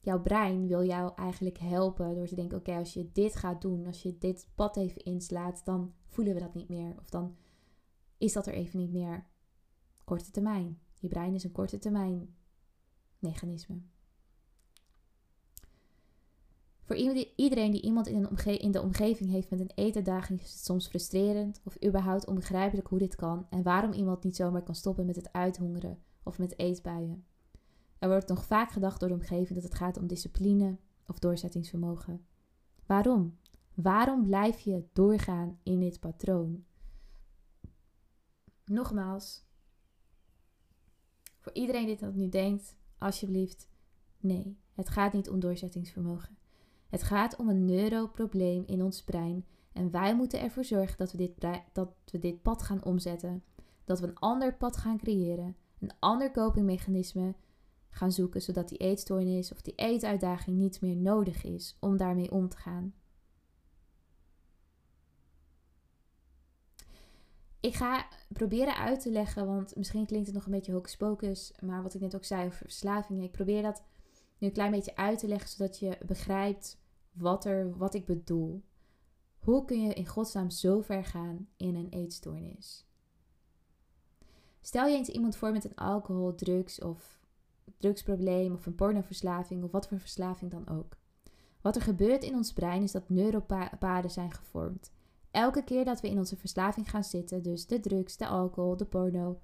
[0.00, 3.86] Jouw brein wil jou eigenlijk helpen door te denken: oké, als je dit gaat doen,
[3.86, 6.94] als je dit pad even inslaat, dan voelen we dat niet meer.
[6.98, 7.36] Of dan
[8.18, 9.26] is dat er even niet meer.
[10.04, 10.78] Korte termijn.
[11.00, 12.34] Je brein is een korte termijn
[13.18, 13.80] mechanisme.
[16.82, 16.96] Voor
[17.36, 20.86] iedereen die iemand in, een in de omgeving heeft met een eeterdaging is het soms
[20.88, 25.16] frustrerend of überhaupt onbegrijpelijk hoe dit kan en waarom iemand niet zomaar kan stoppen met
[25.16, 27.24] het uithongeren of met eetbuien.
[28.00, 32.26] Er wordt nog vaak gedacht door de omgeving dat het gaat om discipline of doorzettingsvermogen.
[32.86, 33.38] Waarom?
[33.74, 36.64] Waarom blijf je doorgaan in dit patroon?
[38.64, 39.44] Nogmaals,
[41.38, 43.68] voor iedereen die dat nu denkt, alsjeblieft,
[44.20, 46.38] nee, het gaat niet om doorzettingsvermogen.
[46.88, 51.18] Het gaat om een neuroprobleem in ons brein en wij moeten ervoor zorgen dat we,
[51.18, 51.40] dit
[51.72, 53.44] dat we dit pad gaan omzetten,
[53.84, 57.34] dat we een ander pad gaan creëren, een ander copingmechanisme
[57.90, 62.48] gaan zoeken, zodat die eetstoornis of die eetuitdaging niet meer nodig is om daarmee om
[62.48, 62.94] te gaan.
[67.60, 71.52] Ik ga proberen uit te leggen, want misschien klinkt het nog een beetje hocus pocus,
[71.60, 73.82] maar wat ik net ook zei over verslavingen, ik probeer dat
[74.38, 76.78] nu een klein beetje uit te leggen, zodat je begrijpt
[77.12, 78.62] wat, er, wat ik bedoel.
[79.38, 82.84] Hoe kun je in godsnaam zo ver gaan in een eetstoornis?
[84.60, 87.19] Stel je eens iemand voor met een alcohol, drugs of
[87.78, 90.96] drugsprobleem of een pornoverslaving of wat voor verslaving dan ook.
[91.60, 94.92] Wat er gebeurt in ons brein is dat neuropaden zijn gevormd.
[95.30, 98.84] Elke keer dat we in onze verslaving gaan zitten, dus de drugs, de alcohol, de
[98.84, 99.40] porno,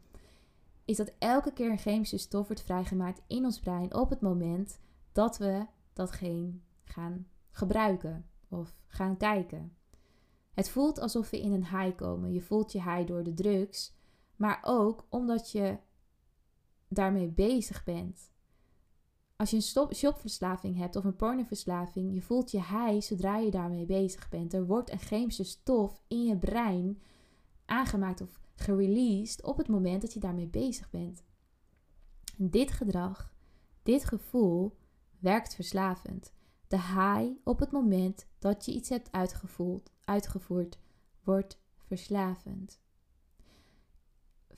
[0.84, 4.78] is dat elke keer een chemische stof wordt vrijgemaakt in ons brein op het moment
[5.12, 6.52] dat we datgene
[6.84, 9.76] gaan gebruiken of gaan kijken.
[10.54, 12.32] Het voelt alsof we in een high komen.
[12.32, 13.94] Je voelt je high door de drugs,
[14.36, 15.78] maar ook omdat je
[16.88, 18.30] daarmee bezig bent.
[19.36, 23.86] Als je een shopverslaving hebt of een pornoverslaving, je voelt je high zodra je daarmee
[23.86, 24.54] bezig bent.
[24.54, 27.00] Er wordt een chemische stof in je brein
[27.64, 31.24] aangemaakt of gereleased op het moment dat je daarmee bezig bent.
[32.36, 33.32] dit gedrag,
[33.82, 34.76] dit gevoel,
[35.18, 36.32] werkt verslavend.
[36.68, 40.78] De high op het moment dat je iets hebt uitgevoerd, uitgevoerd
[41.24, 42.80] wordt verslavend.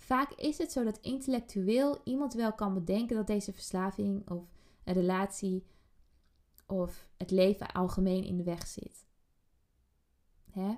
[0.08, 4.44] Vaak is het zo dat intellectueel iemand wel kan bedenken dat deze verslaving of
[4.84, 5.66] een relatie
[6.66, 9.06] of het leven algemeen in de weg zit.
[10.50, 10.74] Hè?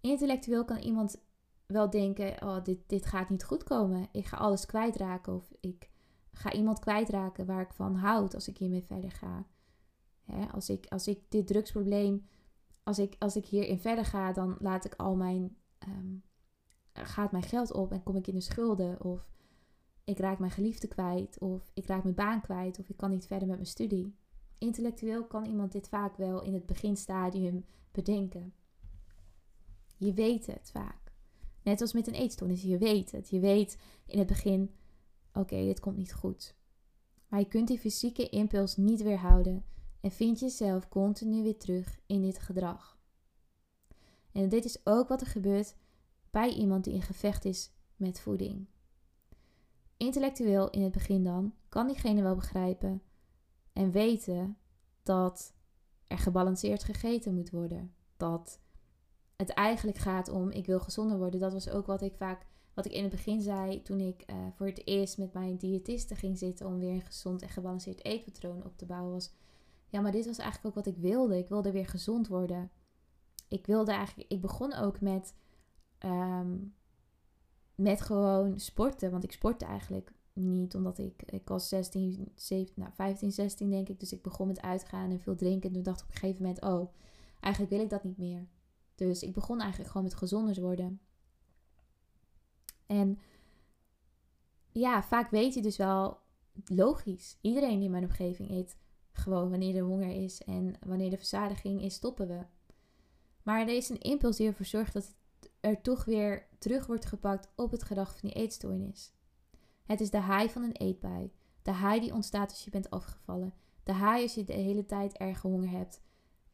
[0.00, 1.22] Intellectueel kan iemand
[1.66, 4.08] wel denken: oh, dit, dit gaat niet goed komen.
[4.12, 5.34] Ik ga alles kwijtraken.
[5.34, 5.90] Of ik
[6.32, 9.46] ga iemand kwijtraken waar ik van houd als ik hiermee verder ga.
[10.24, 10.46] Hè?
[10.46, 12.26] Als, ik, als ik dit drugsprobleem,
[12.82, 15.56] als ik, als ik hierin verder ga, dan laat ik al mijn.
[15.78, 16.16] Ehm,
[16.92, 19.04] gaat mijn geld op en kom ik in de schulden.
[19.04, 19.28] Of
[20.04, 21.38] ik raak mijn geliefde kwijt.
[21.38, 22.78] Of ik raak mijn baan kwijt.
[22.78, 24.14] Of ik kan niet verder met mijn studie.
[24.58, 28.54] Intellectueel kan iemand dit vaak wel in het beginstadium bedenken.
[29.96, 31.12] Je weet het vaak.
[31.62, 33.30] Net als met een eetstoornis, je weet het.
[33.30, 34.70] Je weet in het begin,
[35.32, 36.54] oké, dit komt niet goed.
[37.28, 39.64] Maar je kunt die fysieke impuls niet weerhouden
[40.00, 42.98] en vind jezelf continu weer terug in dit gedrag.
[44.32, 45.74] En dit is ook wat er gebeurt
[46.32, 48.66] bij iemand die in gevecht is met voeding.
[49.96, 53.02] Intellectueel in het begin dan kan diegene wel begrijpen
[53.72, 54.56] en weten
[55.02, 55.54] dat
[56.06, 57.94] er gebalanceerd gegeten moet worden.
[58.16, 58.60] Dat
[59.36, 61.40] het eigenlijk gaat om ik wil gezonder worden.
[61.40, 64.36] Dat was ook wat ik vaak, wat ik in het begin zei toen ik uh,
[64.54, 68.64] voor het eerst met mijn diëtiste ging zitten om weer een gezond en gebalanceerd eetpatroon
[68.64, 69.12] op te bouwen.
[69.12, 69.32] Was
[69.88, 71.38] ja, maar dit was eigenlijk ook wat ik wilde.
[71.38, 72.70] Ik wilde weer gezond worden.
[73.48, 75.34] Ik wilde eigenlijk, ik begon ook met,
[76.02, 76.56] ehm,
[77.74, 79.10] met gewoon sporten.
[79.10, 83.88] Want ik sportte eigenlijk niet, omdat ik, ik was 16, 17, nou 15, 16 denk
[83.88, 84.00] ik.
[84.00, 85.68] Dus ik begon met uitgaan en veel drinken.
[85.68, 86.94] En toen dacht ik op een gegeven moment, oh,
[87.40, 88.46] eigenlijk wil ik dat niet meer.
[88.94, 91.00] Dus ik begon eigenlijk gewoon met gezonder worden.
[92.86, 93.18] En
[94.72, 96.18] ja, vaak weet je dus wel,
[96.64, 97.38] logisch.
[97.40, 98.76] Iedereen in mijn omgeving eet
[99.12, 102.40] gewoon wanneer er honger is en wanneer de verzadiging is, stoppen we.
[103.42, 105.14] Maar er is een impuls die ervoor zorgt dat het
[105.62, 109.12] er toch weer terug wordt gepakt op het gedrag van die eetstoornis.
[109.84, 111.32] Het is de high van een eetbui.
[111.62, 113.54] De high die ontstaat als je bent afgevallen.
[113.82, 116.00] De high als je de hele tijd erg honger hebt.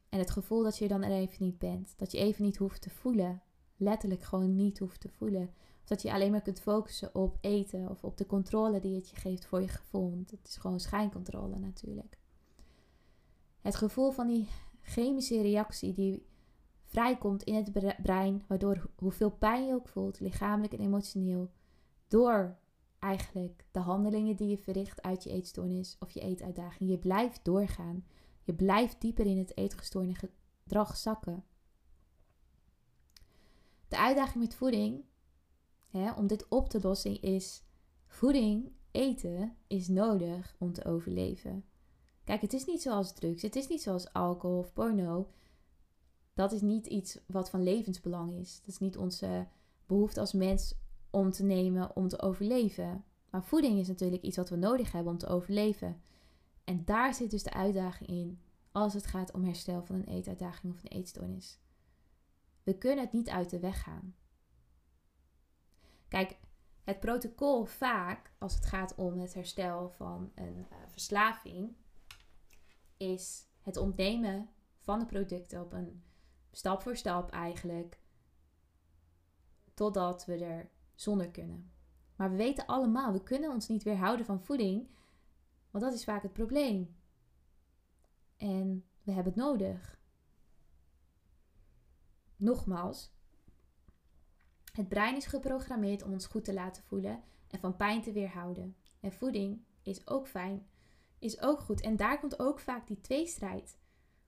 [0.09, 1.93] En het gevoel dat je er dan er even niet bent.
[1.97, 3.41] Dat je even niet hoeft te voelen.
[3.75, 5.53] Letterlijk gewoon niet hoeft te voelen.
[5.81, 9.09] Of dat je alleen maar kunt focussen op eten of op de controle die het
[9.09, 10.09] je geeft voor je gevoel.
[10.09, 12.17] Want het is gewoon schijncontrole natuurlijk.
[13.61, 14.47] Het gevoel van die
[14.81, 16.25] chemische reactie die
[16.89, 21.51] vrijkomt in het brein, waardoor hoeveel pijn je ook voelt, lichamelijk en emotioneel,
[22.07, 22.57] door
[22.99, 26.89] eigenlijk de handelingen die je verricht uit je eetstoornis of je eetuitdaging.
[26.89, 28.05] Je blijft doorgaan.
[28.43, 31.43] Je blijft dieper in het eetgestoorde gedrag zakken.
[33.87, 35.03] De uitdaging met voeding,
[35.87, 37.63] hè, om dit op te lossen, is
[38.07, 41.65] voeding, eten, is nodig om te overleven.
[42.23, 45.29] Kijk, het is niet zoals drugs, het is niet zoals alcohol of porno.
[46.39, 48.59] Dat is niet iets wat van levensbelang is.
[48.59, 49.47] Dat is niet onze
[49.85, 50.75] behoefte als mens
[51.09, 53.05] om te nemen om te overleven.
[53.29, 56.01] Maar voeding is natuurlijk iets wat we nodig hebben om te overleven.
[56.63, 60.73] En daar zit dus de uitdaging in als het gaat om herstel van een eetuitdaging
[60.73, 61.59] of een eetstoornis.
[62.63, 64.15] We kunnen het niet uit de weg gaan.
[66.07, 66.37] Kijk,
[66.83, 71.75] het protocol vaak als het gaat om het herstel van een uh, verslaving
[72.97, 74.49] is het ontnemen
[74.79, 76.03] van de producten op een
[76.51, 77.99] stap voor stap eigenlijk
[79.73, 81.71] totdat we er zonder kunnen.
[82.15, 84.87] Maar we weten allemaal, we kunnen ons niet weerhouden van voeding,
[85.71, 86.95] want dat is vaak het probleem.
[88.37, 89.99] En we hebben het nodig.
[92.35, 93.11] Nogmaals,
[94.71, 98.75] het brein is geprogrammeerd om ons goed te laten voelen en van pijn te weerhouden.
[98.99, 100.67] En voeding is ook fijn,
[101.19, 101.81] is ook goed.
[101.81, 103.77] En daar komt ook vaak die tweestrijd.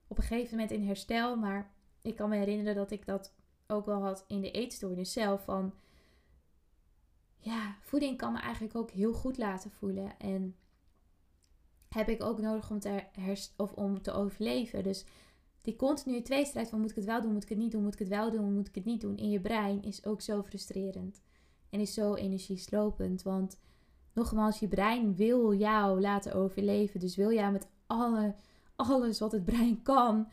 [0.06, 1.71] Op een gegeven moment in herstel, maar
[2.02, 3.34] ik kan me herinneren dat ik dat
[3.66, 5.44] ook wel had in de eetstoornis zelf.
[5.44, 5.74] Van
[7.38, 10.18] ja, voeding kan me eigenlijk ook heel goed laten voelen.
[10.18, 10.56] En
[11.88, 13.04] heb ik ook nodig om te,
[13.56, 14.82] of om te overleven.
[14.82, 15.04] Dus
[15.60, 17.92] die continue tweestrijd van moet ik het wel doen, moet ik het niet doen, moet
[17.92, 19.16] ik het wel doen, moet ik het niet doen.
[19.16, 21.20] In je brein is ook zo frustrerend.
[21.70, 23.22] En is zo energieslopend.
[23.22, 23.58] Want
[24.12, 27.00] nogmaals, je brein wil jou laten overleven.
[27.00, 28.34] Dus wil jou met alle,
[28.76, 30.28] alles wat het brein kan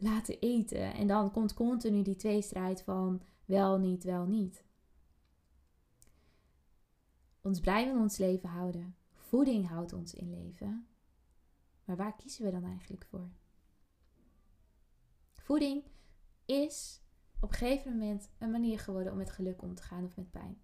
[0.00, 0.94] laten eten.
[0.94, 4.64] En dan komt continu die tweestrijd van wel, niet, wel, niet.
[7.42, 8.96] Ons wil ons leven houden.
[9.12, 10.86] Voeding houdt ons in leven.
[11.84, 13.30] Maar waar kiezen we dan eigenlijk voor?
[15.32, 15.84] Voeding
[16.44, 17.00] is
[17.40, 20.30] op een gegeven moment een manier geworden om met geluk om te gaan of met
[20.30, 20.62] pijn.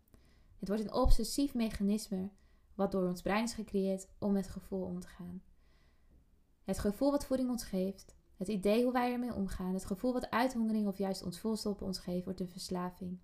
[0.58, 2.30] Het wordt een obsessief mechanisme
[2.74, 5.42] wat door ons brein is gecreëerd om met gevoel om te gaan.
[6.64, 10.30] Het gevoel wat voeding ons geeft, het idee hoe wij ermee omgaan, het gevoel wat
[10.30, 13.18] uithongering of juist ons volstoppen ons geeft, wordt een verslaving.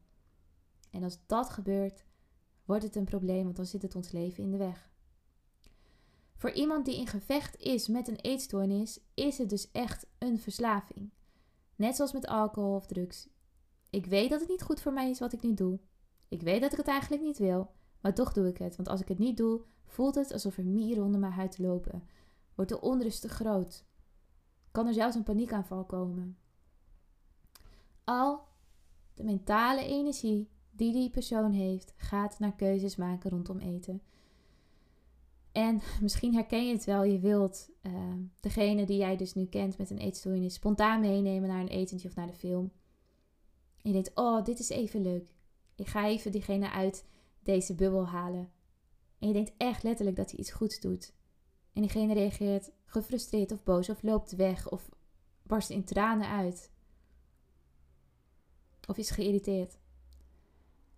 [0.90, 2.04] En als dat gebeurt,
[2.64, 4.90] wordt het een probleem, want dan zit het ons leven in de weg.
[6.36, 11.10] Voor iemand die in gevecht is met een eetstoornis, is het dus echt een verslaving.
[11.76, 13.28] Net zoals met alcohol of drugs.
[13.90, 15.78] Ik weet dat het niet goed voor mij is wat ik nu doe.
[16.28, 17.70] Ik weet dat ik het eigenlijk niet wil,
[18.00, 18.76] maar toch doe ik het.
[18.76, 22.08] Want als ik het niet doe, voelt het alsof er mieren onder mijn huid lopen.
[22.54, 23.84] Wordt de onrust te groot.
[24.72, 26.36] Kan er zelfs een paniekaanval komen.
[28.04, 28.40] Al
[29.14, 34.02] de mentale energie die die persoon heeft, gaat naar keuzes maken rondom eten.
[35.52, 39.78] En misschien herken je het wel, je wilt uh, degene die jij dus nu kent
[39.78, 42.72] met een eetstoornis spontaan meenemen naar een etentje of naar de film.
[43.82, 45.30] En je denkt, oh, dit is even leuk.
[45.74, 47.04] Ik ga even diegene uit
[47.42, 48.50] deze bubbel halen.
[49.18, 51.12] En je denkt echt letterlijk dat hij iets goeds doet.
[51.72, 54.88] En diegene reageert gefrustreerd of boos of loopt weg of
[55.42, 56.70] barst in tranen uit.
[58.86, 59.78] Of is geïrriteerd.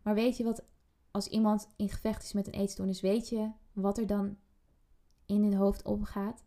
[0.02, 0.64] Maar weet je wat,
[1.10, 4.36] als iemand in gevecht is met een eetstoornis, weet je wat er dan
[5.26, 6.44] in hun hoofd omgaat?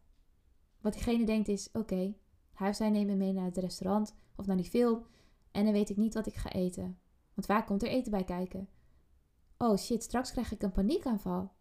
[0.81, 2.13] Wat diegene denkt is, oké,
[2.53, 5.05] okay, zij neemt me mee naar het restaurant of naar die film
[5.51, 6.99] en dan weet ik niet wat ik ga eten.
[7.33, 8.69] Want waar komt er eten bij kijken?
[9.57, 11.51] Oh shit, straks krijg ik een paniekaanval.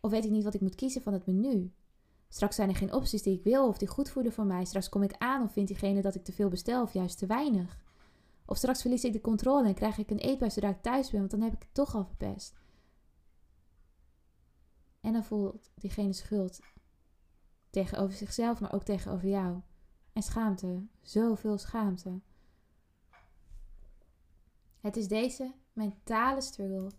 [0.00, 1.72] Of weet ik niet wat ik moet kiezen van het menu.
[2.28, 4.64] Straks zijn er geen opties die ik wil of die goed voelen voor mij.
[4.64, 7.26] Straks kom ik aan of vindt diegene dat ik te veel bestel of juist te
[7.26, 7.78] weinig.
[8.44, 11.18] Of straks verlies ik de controle en krijg ik een eetbuis zodra ik thuis ben,
[11.18, 12.60] want dan heb ik het toch al verpest.
[15.00, 16.60] En dan voelt diegene schuld
[17.70, 19.60] tegenover zichzelf, maar ook tegenover jou.
[20.12, 22.20] En schaamte, zoveel schaamte.
[24.80, 26.90] Het is deze mentale struggle,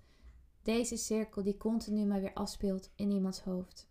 [0.63, 3.89] deze cirkel die continu maar weer afspeelt in iemands hoofd.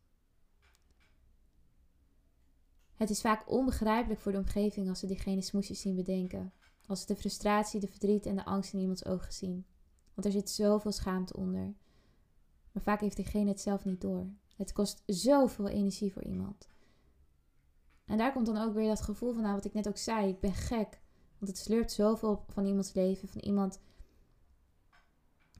[2.95, 6.53] Het is vaak onbegrijpelijk voor de omgeving als ze diegene smoesjes zien bedenken.
[6.87, 9.67] Als ze de frustratie, de verdriet en de angst in iemands ogen zien.
[10.15, 11.75] Want er zit zoveel schaamte onder.
[12.73, 14.27] Maar vaak heeft diegene het zelf niet door.
[14.57, 16.69] Het kost zoveel energie voor iemand.
[18.05, 20.29] En daar komt dan ook weer dat gevoel van, nou, wat ik net ook zei,
[20.29, 21.01] ik ben gek.
[21.39, 23.29] Want het slurpt zoveel van iemands leven.
[23.29, 23.81] Van iemand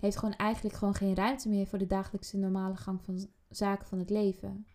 [0.01, 3.99] heeft gewoon eigenlijk gewoon geen ruimte meer voor de dagelijkse normale gang van zaken van
[3.99, 4.67] het leven.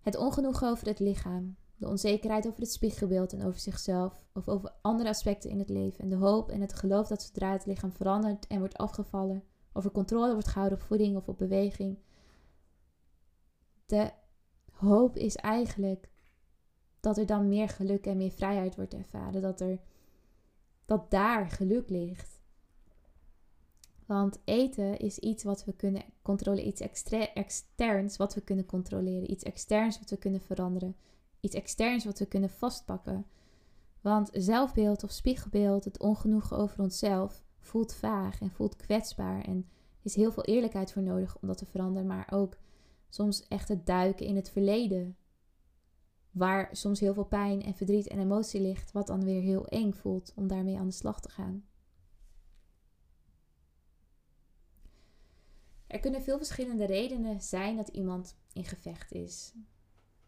[0.00, 4.72] Het ongenoegen over het lichaam, de onzekerheid over het spiegelbeeld en over zichzelf, of over
[4.82, 7.92] andere aspecten in het leven, en de hoop en het geloof dat zodra het lichaam
[7.92, 11.98] verandert en wordt afgevallen, of er controle wordt gehouden op voeding of op beweging.
[13.86, 14.10] De
[14.72, 16.10] hoop is eigenlijk
[17.00, 19.78] dat er dan meer geluk en meer vrijheid wordt ervaren, dat, er,
[20.84, 22.41] dat daar geluk ligt.
[24.06, 26.80] Want eten is iets wat we kunnen controleren, iets
[27.34, 30.96] externs wat we kunnen controleren, iets externs wat we kunnen veranderen,
[31.40, 33.26] iets externs wat we kunnen vastpakken.
[34.00, 39.68] Want zelfbeeld of spiegelbeeld, het ongenoegen over onszelf, voelt vaag en voelt kwetsbaar en
[40.02, 42.56] is heel veel eerlijkheid voor nodig om dat te veranderen, maar ook
[43.08, 45.16] soms echt het duiken in het verleden,
[46.30, 49.92] waar soms heel veel pijn en verdriet en emotie ligt, wat dan weer heel eng
[49.92, 51.64] voelt om daarmee aan de slag te gaan.
[55.92, 59.52] Er kunnen veel verschillende redenen zijn dat iemand in gevecht is.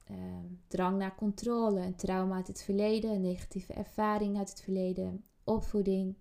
[0.05, 5.25] Ehm, drang naar controle, een trauma uit het verleden, een negatieve ervaring uit het verleden,
[5.45, 6.17] opvoeding,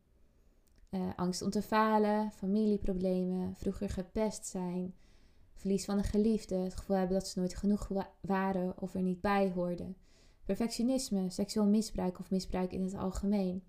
[0.89, 4.95] uh, angst om te falen, familieproblemen, vroeger gepest zijn,
[5.53, 7.89] verlies van een geliefde, het gevoel hebben dat ze nooit genoeg
[8.21, 9.97] waren of er niet bij hoorden,
[10.43, 13.63] perfectionisme, seksueel misbruik of misbruik in het algemeen.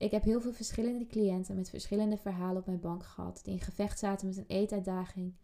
[0.00, 3.60] Ik heb heel veel verschillende cliënten met verschillende verhalen op mijn bank gehad, die in
[3.60, 5.34] gevecht zaten met een eetuitdaging.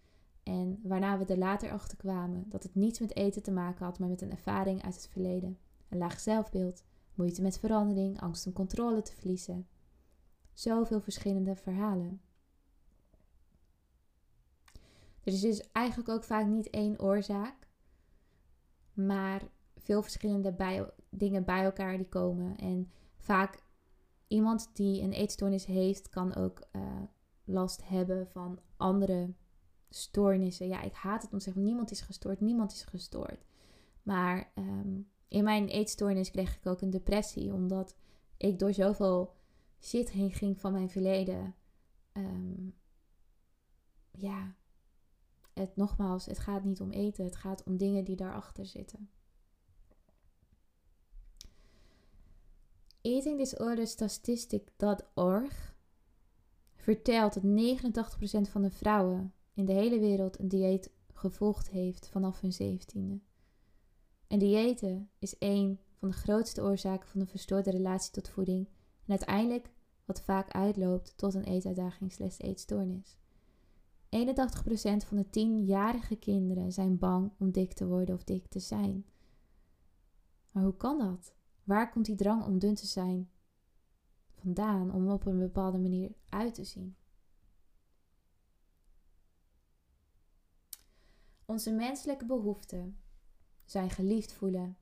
[0.43, 3.99] En waarna we er later achter kwamen dat het niets met eten te maken had,
[3.99, 5.59] maar met een ervaring uit het verleden.
[5.89, 6.85] Een laag zelfbeeld,
[7.15, 9.67] moeite met verandering, angst om controle te verliezen.
[10.53, 12.21] Zoveel verschillende verhalen.
[15.25, 17.69] Er is dus eigenlijk ook vaak niet één oorzaak,
[18.93, 19.43] maar
[19.77, 22.57] veel verschillende dingen bij elkaar die komen.
[22.57, 23.65] En vaak
[24.29, 27.03] iemand die een eetstoornis heeft, kan ook uh,
[27.45, 29.35] last hebben van andere
[29.91, 30.69] stoornissen.
[30.69, 33.45] Ja, ik haat het om te zeggen, niemand is gestoord, niemand is gestoord.
[34.03, 37.97] Maar um, in mijn eetstoornis kreeg ik ook een depressie, omdat
[38.37, 39.35] ik door zoveel
[39.81, 41.55] shit heen ging van mijn verleden.
[42.13, 42.75] Um,
[44.11, 44.55] ja,
[45.53, 49.11] het nogmaals, het gaat niet om eten, het gaat om dingen die daarachter zitten.
[53.07, 55.75] eatingdisorderstatistic.org
[56.75, 57.47] vertelt dat 89%
[58.51, 63.21] van de vrouwen in de hele wereld een dieet gevolgd heeft vanaf hun zeventiende.
[64.27, 68.69] En diëten is een van de grootste oorzaken van een verstoorde relatie tot voeding
[69.05, 69.71] en uiteindelijk
[70.05, 73.17] wat vaak uitloopt tot een eetuitdaging slash eetstoornis.
[73.17, 73.19] 81%
[75.07, 79.07] van de 10-jarige kinderen zijn bang om dik te worden of dik te zijn.
[80.51, 81.36] Maar hoe kan dat?
[81.67, 83.31] Waar komt die drang om dun te zijn
[84.35, 86.97] vandaan, om op een bepaalde manier uit te zien?
[91.45, 92.99] Onze menselijke behoeften
[93.65, 94.77] zijn geliefd voelen,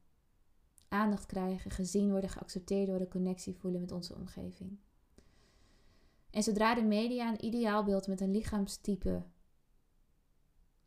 [0.89, 4.79] aandacht krijgen, gezien worden, geaccepteerd worden, connectie voelen met onze omgeving.
[6.31, 9.23] En zodra de media een ideaalbeeld met een lichaamstype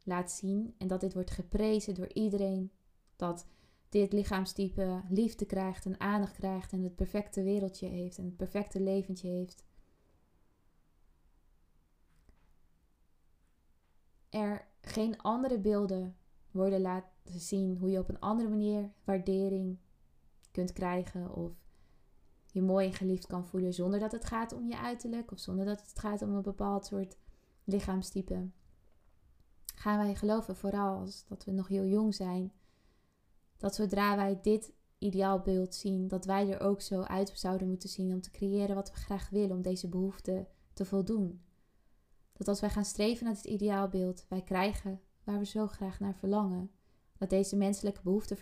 [0.03, 2.71] laat zien en dat dit wordt geprezen door iedereen,
[3.15, 3.45] dat
[3.89, 8.79] dit lichaamstype liefde krijgt en aandacht krijgt en het perfecte wereldje heeft en het perfecte
[8.79, 9.65] leventje heeft.
[14.29, 16.17] Er geen andere beelden
[16.51, 19.77] worden laten zien hoe je op een andere manier waardering
[20.51, 21.51] kunt krijgen of
[22.51, 25.65] je mooi en geliefd kan voelen zonder dat het gaat om je uiterlijk of zonder
[25.65, 27.17] dat het gaat om een bepaald soort
[27.63, 28.49] lichaamstype.
[29.75, 32.51] Gaan wij geloven, vooral als dat we nog heel jong zijn,
[33.57, 38.13] dat zodra wij dit ideaalbeeld zien, dat wij er ook zo uit zouden moeten zien
[38.13, 41.41] om te creëren wat we graag willen, om deze behoefte te voldoen.
[42.33, 46.15] Dat als wij gaan streven naar het ideaalbeeld, wij krijgen waar we zo graag naar
[46.15, 46.71] verlangen.
[47.17, 48.37] dat deze menselijke behoeften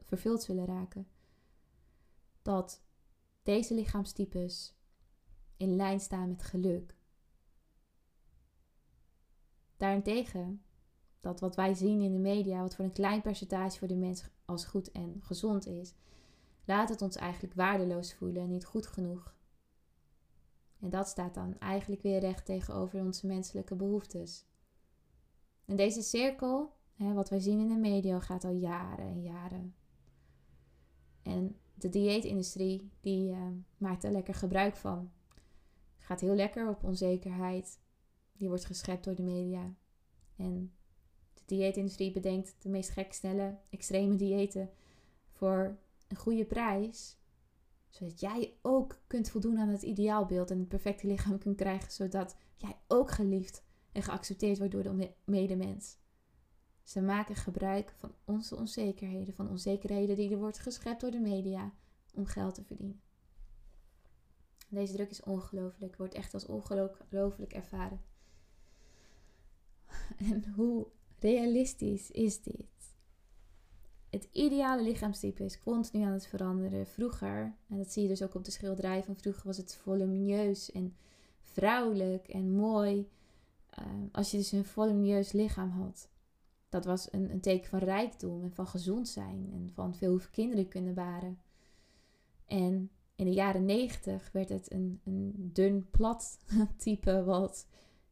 [0.00, 1.08] vervuld zullen raken.
[2.42, 2.82] Dat
[3.42, 4.74] deze lichaamstypes
[5.56, 6.96] in lijn staan met geluk.
[9.76, 10.62] Daarentegen,
[11.20, 14.22] dat wat wij zien in de media, wat voor een klein percentage voor de mens
[14.46, 15.94] als goed en gezond is,
[16.64, 19.34] laat het ons eigenlijk waardeloos voelen en niet goed genoeg.
[20.80, 24.44] En dat staat dan eigenlijk weer recht tegenover onze menselijke behoeftes.
[25.64, 29.74] En deze cirkel, hè, wat wij zien in de media, gaat al jaren en jaren.
[31.22, 35.10] En de dieetindustrie, die uh, maakt er lekker gebruik van.
[35.98, 37.80] Gaat heel lekker op onzekerheid.
[38.32, 39.74] Die wordt geschept door de media.
[40.36, 40.72] En
[41.46, 44.70] dieetindustrie bedenkt de meest gek, snelle, extreme diëten
[45.32, 45.78] voor
[46.08, 47.16] een goede prijs.
[47.88, 51.92] Zodat jij ook kunt voldoen aan het ideaalbeeld en het perfecte lichaam kunt krijgen.
[51.92, 55.98] Zodat jij ook geliefd en geaccepteerd wordt door de medemens.
[56.82, 61.72] Ze maken gebruik van onze onzekerheden, van onzekerheden die er wordt geschept door de media
[62.14, 63.00] om geld te verdienen.
[64.68, 68.00] Deze druk is ongelooflijk, wordt echt als ongelooflijk ervaren.
[70.16, 70.86] En hoe
[71.18, 72.94] realistisch is dit?
[74.10, 76.86] Het ideale lichaamstype is continu aan het veranderen.
[76.86, 80.72] Vroeger, en dat zie je dus ook op de schilderij van vroeger, was het volumineus
[80.72, 80.96] en
[81.40, 83.08] vrouwelijk en mooi.
[83.78, 86.08] Uh, als je dus een volumineus lichaam had.
[86.68, 90.68] Dat was een, een teken van rijkdom en van gezond zijn en van veel kinderen
[90.68, 91.38] kunnen baren.
[92.46, 96.38] En in de jaren negentig werd het een, een dun, plat
[96.76, 97.66] type wat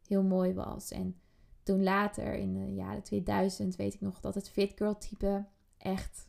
[0.06, 0.90] heel mooi was.
[0.90, 1.16] En
[1.64, 5.44] toen later, in de jaren 2000, weet ik nog dat het fit girl type
[5.76, 6.28] echt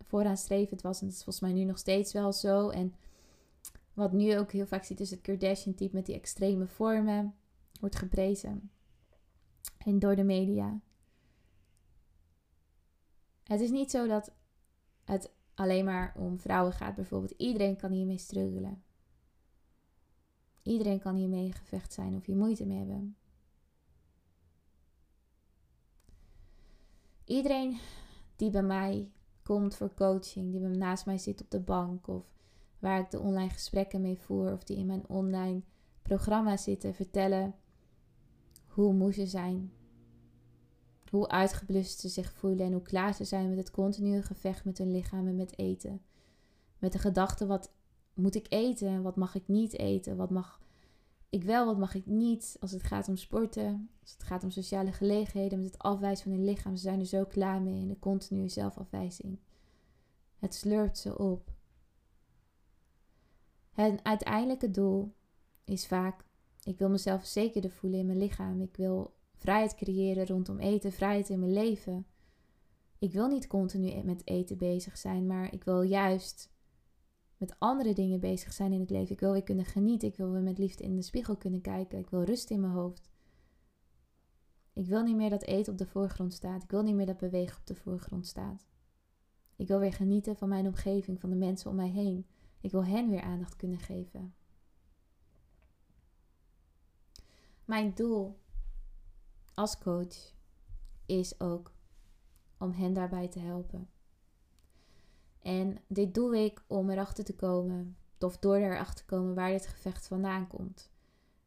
[0.00, 1.00] vooraanstrevend was.
[1.00, 2.68] En dat is volgens mij nu nog steeds wel zo.
[2.68, 2.94] En
[3.94, 7.34] wat nu ook heel vaak ziet, is het Kardashian type met die extreme vormen.
[7.80, 8.70] Wordt geprezen.
[9.78, 10.80] En door de media.
[13.42, 14.32] Het is niet zo dat
[15.04, 17.34] het alleen maar om vrouwen gaat bijvoorbeeld.
[17.36, 18.82] Iedereen kan hiermee struggelen.
[20.62, 23.16] Iedereen kan hiermee gevecht zijn of hier moeite mee hebben.
[27.24, 27.78] Iedereen
[28.36, 29.10] die bij mij
[29.42, 32.24] komt voor coaching, die naast mij zit op de bank of
[32.78, 35.62] waar ik de online gesprekken mee voer of die in mijn online
[36.02, 37.54] programma zitten, vertellen
[38.66, 39.72] hoe moe ze zijn,
[41.10, 44.78] hoe uitgeblust ze zich voelen en hoe klaar ze zijn met het continue gevecht met
[44.78, 46.02] hun lichaam en met eten.
[46.78, 47.72] Met de gedachte: wat
[48.14, 50.16] moet ik eten en wat mag ik niet eten?
[50.16, 50.60] Wat mag
[51.32, 52.56] ik wel, wat mag ik niet?
[52.60, 56.32] Als het gaat om sporten, als het gaat om sociale gelegenheden, met het afwijzen van
[56.32, 56.76] hun lichaam.
[56.76, 59.38] Ze zijn er zo klaar mee in de continue zelfafwijzing.
[60.38, 61.52] Het slurpt ze op.
[63.70, 65.14] Het uiteindelijke doel
[65.64, 66.24] is vaak:
[66.62, 68.60] ik wil mezelf zekerder voelen in mijn lichaam.
[68.60, 72.06] Ik wil vrijheid creëren rondom eten, vrijheid in mijn leven.
[72.98, 76.51] Ik wil niet continu met eten bezig zijn, maar ik wil juist
[77.42, 79.12] met andere dingen bezig zijn in het leven.
[79.12, 80.08] Ik wil weer kunnen genieten.
[80.08, 81.98] Ik wil weer met liefde in de spiegel kunnen kijken.
[81.98, 83.10] Ik wil rust in mijn hoofd.
[84.72, 86.62] Ik wil niet meer dat eten op de voorgrond staat.
[86.62, 88.66] Ik wil niet meer dat bewegen op de voorgrond staat.
[89.56, 92.26] Ik wil weer genieten van mijn omgeving, van de mensen om mij heen.
[92.60, 94.34] Ik wil hen weer aandacht kunnen geven.
[97.64, 98.38] Mijn doel
[99.54, 100.34] als coach
[101.06, 101.72] is ook
[102.58, 103.88] om hen daarbij te helpen.
[105.42, 109.66] En dit doe ik om erachter te komen, of door erachter te komen waar dit
[109.66, 110.90] gevecht vandaan komt.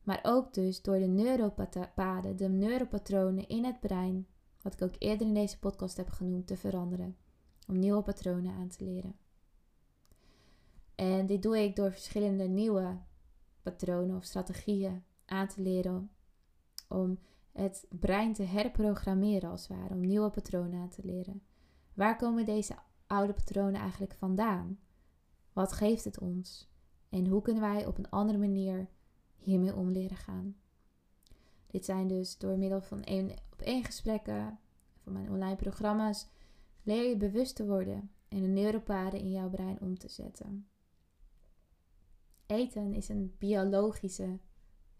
[0.03, 4.27] Maar ook dus door de neuropaden, de neuropatronen in het brein,
[4.61, 7.17] wat ik ook eerder in deze podcast heb genoemd, te veranderen.
[7.67, 9.15] Om nieuwe patronen aan te leren.
[10.95, 12.97] En dit doe ik door verschillende nieuwe
[13.61, 16.11] patronen of strategieën aan te leren.
[16.87, 17.19] Om
[17.51, 21.41] het brein te herprogrammeren als het ware, om nieuwe patronen aan te leren.
[21.93, 22.75] Waar komen deze
[23.07, 24.79] oude patronen eigenlijk vandaan?
[25.53, 26.69] Wat geeft het ons?
[27.09, 28.87] En hoe kunnen wij op een andere manier
[29.35, 30.55] hiermee om leren gaan?
[31.67, 34.59] Dit zijn dus door middel van één op één gesprekken,
[35.03, 36.27] van mijn online programma's,
[36.83, 40.67] leer je bewust te worden en de neuropaden in jouw brein om te zetten.
[42.45, 44.39] Eten is een biologische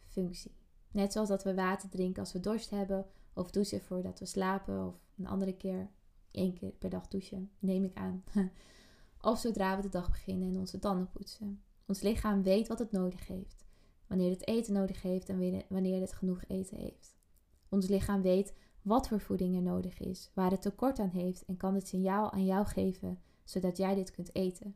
[0.05, 0.55] functie.
[0.91, 4.87] Net zoals dat we water drinken als we dorst hebben, of douchen voordat we slapen,
[4.87, 5.89] of een andere keer
[6.35, 8.23] één keer per dag douchen, neem ik aan.
[9.21, 11.61] of zodra we de dag beginnen en onze tanden poetsen.
[11.87, 13.65] Ons lichaam weet wat het nodig heeft,
[14.07, 17.15] wanneer het eten nodig heeft en wanneer het genoeg eten heeft.
[17.69, 21.57] Ons lichaam weet wat voor voeding er nodig is, waar het tekort aan heeft en
[21.57, 24.75] kan het signaal aan jou geven, zodat jij dit kunt eten.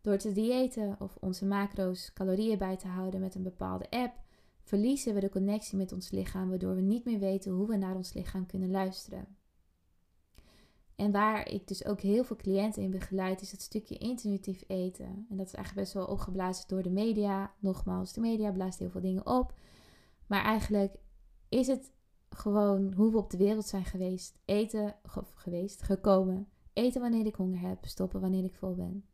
[0.00, 4.14] Door te diëten of onze macro's calorieën bij te houden met een bepaalde app,
[4.62, 7.96] verliezen we de connectie met ons lichaam, waardoor we niet meer weten hoe we naar
[7.96, 9.26] ons lichaam kunnen luisteren.
[10.96, 15.26] En waar ik dus ook heel veel cliënten in begeleid, is het stukje intuïtief eten.
[15.30, 17.54] En dat is eigenlijk best wel opgeblazen door de media.
[17.58, 19.54] Nogmaals, de media blaast heel veel dingen op.
[20.26, 20.96] Maar eigenlijk
[21.48, 21.92] is het
[22.28, 24.38] gewoon hoe we op de wereld zijn geweest.
[24.44, 24.94] Eten,
[25.34, 26.48] geweest, gekomen.
[26.72, 29.04] Eten wanneer ik honger heb, stoppen wanneer ik vol ben.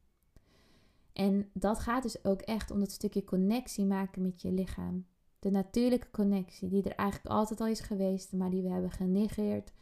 [1.12, 5.06] En dat gaat dus ook echt om dat stukje connectie maken met je lichaam.
[5.38, 9.72] De natuurlijke connectie, die er eigenlijk altijd al is geweest, maar die we hebben genegeerd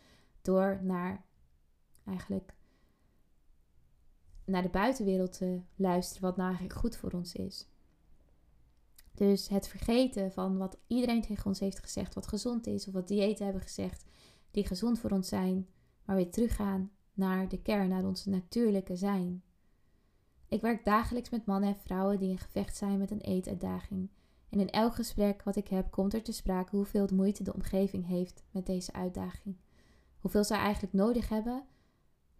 [0.42, 1.26] door naar
[2.08, 2.54] eigenlijk
[4.44, 7.68] naar de buitenwereld te luisteren, wat nou eigenlijk goed voor ons is.
[9.14, 13.08] Dus het vergeten van wat iedereen tegen ons heeft gezegd, wat gezond is, of wat
[13.08, 14.04] diëten hebben gezegd,
[14.50, 15.68] die gezond voor ons zijn,
[16.04, 19.42] maar weer teruggaan naar de kern, naar onze natuurlijke zijn.
[20.48, 24.10] Ik werk dagelijks met mannen en vrouwen die in gevecht zijn met een eetuitdaging.
[24.48, 28.06] En in elk gesprek wat ik heb, komt er te sprake hoeveel moeite de omgeving
[28.06, 29.56] heeft met deze uitdaging.
[30.20, 31.64] Hoeveel zij eigenlijk nodig hebben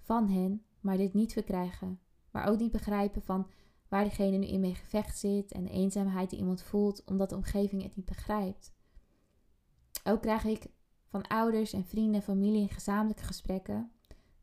[0.08, 2.00] van hen, maar dit niet verkrijgen.
[2.30, 3.50] Maar ook niet begrijpen van
[3.88, 7.36] waar diegene nu in mee gevecht zit en de eenzaamheid die iemand voelt omdat de
[7.36, 8.72] omgeving het niet begrijpt.
[10.04, 10.66] Ook krijg ik
[11.08, 13.92] van ouders en vrienden en familie in gezamenlijke gesprekken,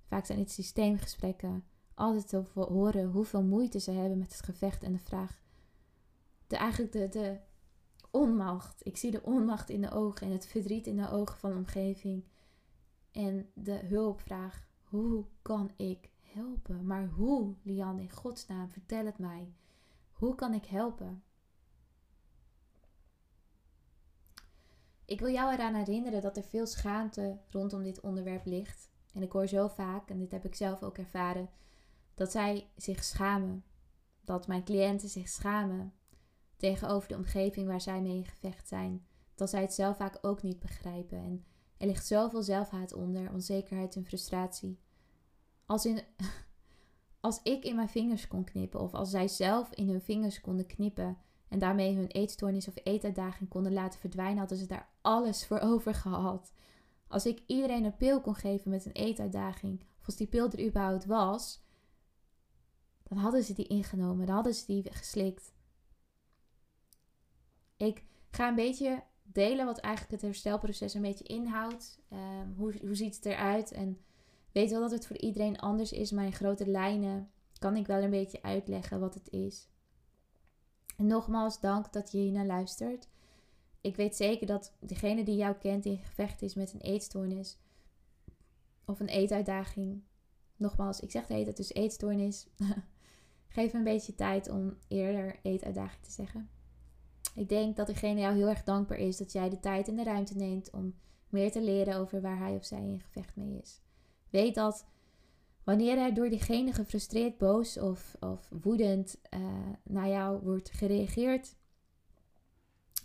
[0.08, 4.92] vaak zijn dit systeemgesprekken, altijd te horen hoeveel moeite ze hebben met het gevecht en
[4.92, 5.42] de vraag.
[6.48, 7.40] De, eigenlijk de, de
[8.12, 8.86] onmacht.
[8.86, 11.58] Ik zie de onmacht in de ogen en het verdriet in de ogen van de
[11.58, 12.24] omgeving.
[13.12, 14.65] En de hulpvraag.
[14.86, 16.86] Hoe kan ik helpen?
[16.86, 19.54] Maar hoe, Lian, in godsnaam, vertel het mij.
[20.12, 21.24] Hoe kan ik helpen?
[25.06, 28.90] Ik wil jou eraan herinneren dat er veel schaamte rondom dit onderwerp ligt.
[29.14, 31.50] En ik hoor zo vaak, en dit heb ik zelf ook ervaren,
[32.14, 33.64] dat zij zich schamen.
[34.22, 35.94] Dat mijn cliënten zich schamen
[36.58, 39.06] tegenover de omgeving waar zij mee in gevecht zijn.
[39.36, 41.18] Dat zij het zelf vaak ook niet begrijpen.
[41.18, 41.46] En
[41.78, 44.80] er ligt zoveel zelfhaat onder, onzekerheid en frustratie.
[45.66, 46.02] Als, in,
[47.20, 50.66] als ik in mijn vingers kon knippen, of als zij zelf in hun vingers konden
[50.66, 51.18] knippen
[51.48, 55.94] en daarmee hun eetstoornis of eetuitdaging konden laten verdwijnen, hadden ze daar alles voor over
[55.94, 56.52] gehad.
[57.08, 60.66] Als ik iedereen een pil kon geven met een eetuitdaging, of als die pil er
[60.66, 61.64] überhaupt was,
[63.04, 65.54] dan hadden ze die ingenomen, dan hadden ze die geslikt.
[67.78, 69.04] Ik ga een beetje
[69.36, 72.00] delen wat eigenlijk het herstelproces een beetje inhoudt.
[72.14, 73.72] Um, hoe, hoe ziet het eruit?
[73.72, 74.00] En
[74.52, 77.30] weet wel dat het voor iedereen anders is, maar in grote lijnen
[77.60, 79.68] kan ik wel een beetje uitleggen wat het is.
[80.98, 83.08] En nogmaals, dank dat je hier naar luistert.
[83.82, 87.58] Ik weet zeker dat degene die jou kent in gevecht is met een eetstoornis
[88.86, 90.04] of een eetuitdaging.
[90.56, 92.48] Nogmaals, ik zeg hele dus eetstoornis.
[93.48, 96.50] Geef een beetje tijd om eerder eetuitdaging te zeggen.
[97.36, 100.04] Ik denk dat diegene jou heel erg dankbaar is dat jij de tijd en de
[100.04, 100.96] ruimte neemt om
[101.30, 103.82] meer te leren over waar hij of zij in gevecht mee is.
[104.30, 104.86] Weet dat
[105.64, 109.40] wanneer er door diegene gefrustreerd, boos of, of woedend uh,
[109.84, 111.56] naar jou wordt gereageerd,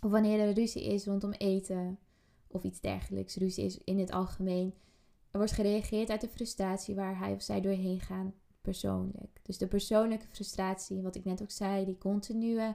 [0.01, 1.99] of wanneer er ruzie is rondom eten
[2.47, 4.73] of iets dergelijks, ruzie is in het algemeen,
[5.31, 9.39] er wordt gereageerd uit de frustratie waar hij of zij doorheen gaan persoonlijk.
[9.43, 12.73] Dus de persoonlijke frustratie, wat ik net ook zei, die continue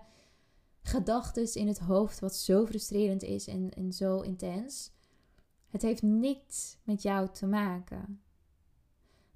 [0.87, 4.93] gedachten in het hoofd, wat zo frustrerend is en, en zo intens.
[5.69, 8.23] Het heeft niets met jou te maken.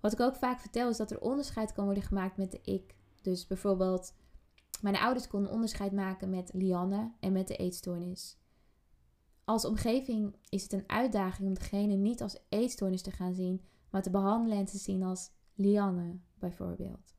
[0.00, 2.96] Wat ik ook vaak vertel is dat er onderscheid kan worden gemaakt met de ik.
[3.22, 4.14] Dus bijvoorbeeld,
[4.80, 8.38] mijn ouders konden onderscheid maken met Lianne en met de eetstoornis.
[9.44, 14.02] Als omgeving is het een uitdaging om degene niet als eetstoornis te gaan zien, maar
[14.02, 17.14] te behandelen en te zien als Lianne bijvoorbeeld.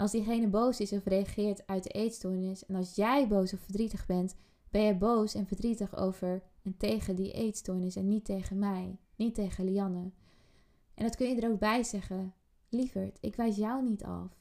[0.00, 4.06] Als diegene boos is of reageert uit de eetstoornis en als jij boos of verdrietig
[4.06, 4.36] bent,
[4.70, 9.34] ben je boos en verdrietig over en tegen die eetstoornis en niet tegen mij, niet
[9.34, 10.10] tegen Lianne.
[10.94, 12.34] En dat kun je er ook bij zeggen.
[12.68, 14.36] Lieverd, ik wijs jou niet af.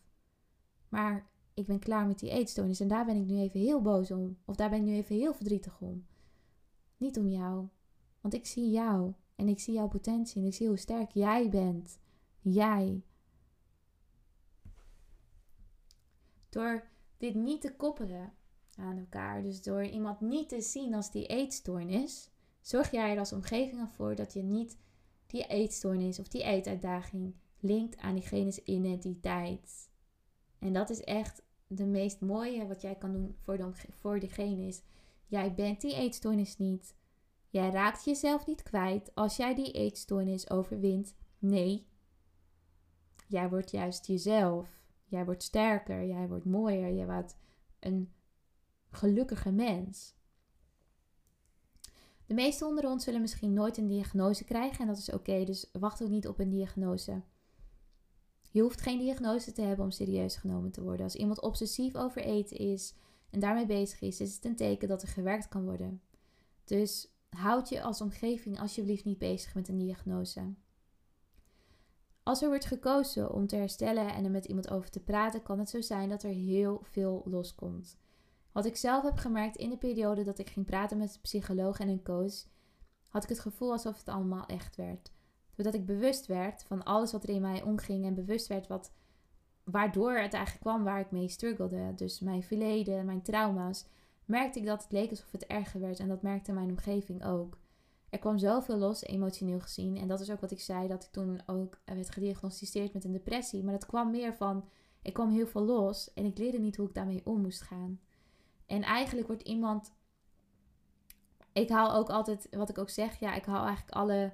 [0.90, 4.12] Maar ik ben klaar met die eetstoornis en daar ben ik nu even heel boos
[4.12, 4.38] om.
[4.46, 6.06] Of daar ben ik nu even heel verdrietig om.
[6.98, 7.68] Niet om jou.
[8.22, 11.50] Want ik zie jou en ik zie jouw potentie en ik zie hoe sterk jij
[11.50, 12.00] bent.
[12.40, 13.04] Jij.
[16.50, 16.88] Door
[17.18, 18.34] dit niet te koppelen
[18.76, 22.30] aan elkaar, dus door iemand niet te zien als die eetstoornis,
[22.62, 24.78] zorg jij er als omgeving voor dat je niet
[25.28, 29.90] die eetstoornis of die eetuitdaging linkt aan diegene's identiteit.
[30.60, 34.68] En dat is echt de meest mooie wat jij kan doen voor, de, voor diegene
[34.68, 34.82] is.
[35.28, 36.96] Jij bent die eetstoornis niet.
[37.50, 41.16] Jij raakt jezelf niet kwijt als jij die eetstoornis overwint.
[41.40, 41.88] Nee.
[43.28, 44.79] Jij wordt juist jezelf.
[45.10, 47.38] Jij wordt sterker, jij wordt mooier, jij wordt
[47.80, 48.14] een
[48.90, 50.18] gelukkige mens.
[52.26, 55.70] De meesten onder ons zullen misschien nooit een diagnose krijgen en dat is oké, dus
[55.72, 57.22] wacht ook niet op een diagnose.
[58.52, 61.04] Je hoeft geen diagnose te hebben om serieus genomen te worden.
[61.04, 62.94] Als iemand obsessief over eten is
[63.30, 66.02] en daarmee bezig is, is het een teken dat er gewerkt kan worden.
[66.64, 70.54] Dus houd je als omgeving alsjeblieft niet bezig met een diagnose.
[72.24, 75.60] Als er wordt gekozen om te herstellen en er met iemand over te praten, kan
[75.60, 77.98] het zo zijn dat er heel veel loskomt.
[78.52, 81.80] Wat ik zelf heb gemerkt in de periode dat ik ging praten met een psycholoog
[81.80, 82.46] en een coach,
[83.08, 85.12] had ik het gevoel alsof het allemaal echt werd.
[85.56, 88.92] Doordat ik bewust werd van alles wat er in mij omging en bewust werd wat,
[89.64, 91.94] waardoor het eigenlijk kwam waar ik mee struggelde.
[91.96, 93.86] Dus mijn verleden, mijn trauma's,
[94.26, 97.58] merkte ik dat het leek alsof het erger werd en dat merkte mijn omgeving ook.
[98.10, 99.98] Er kwam zoveel los, emotioneel gezien.
[99.98, 103.12] En dat is ook wat ik zei, dat ik toen ook werd gediagnosticeerd met een
[103.12, 103.64] depressie.
[103.64, 104.70] Maar dat kwam meer van,
[105.02, 108.00] ik kwam heel veel los en ik leerde niet hoe ik daarmee om moest gaan.
[108.66, 109.94] En eigenlijk wordt iemand.
[111.54, 114.34] Ik haal ook altijd, wat ik ook zeg, ja, ik haal eigenlijk alle,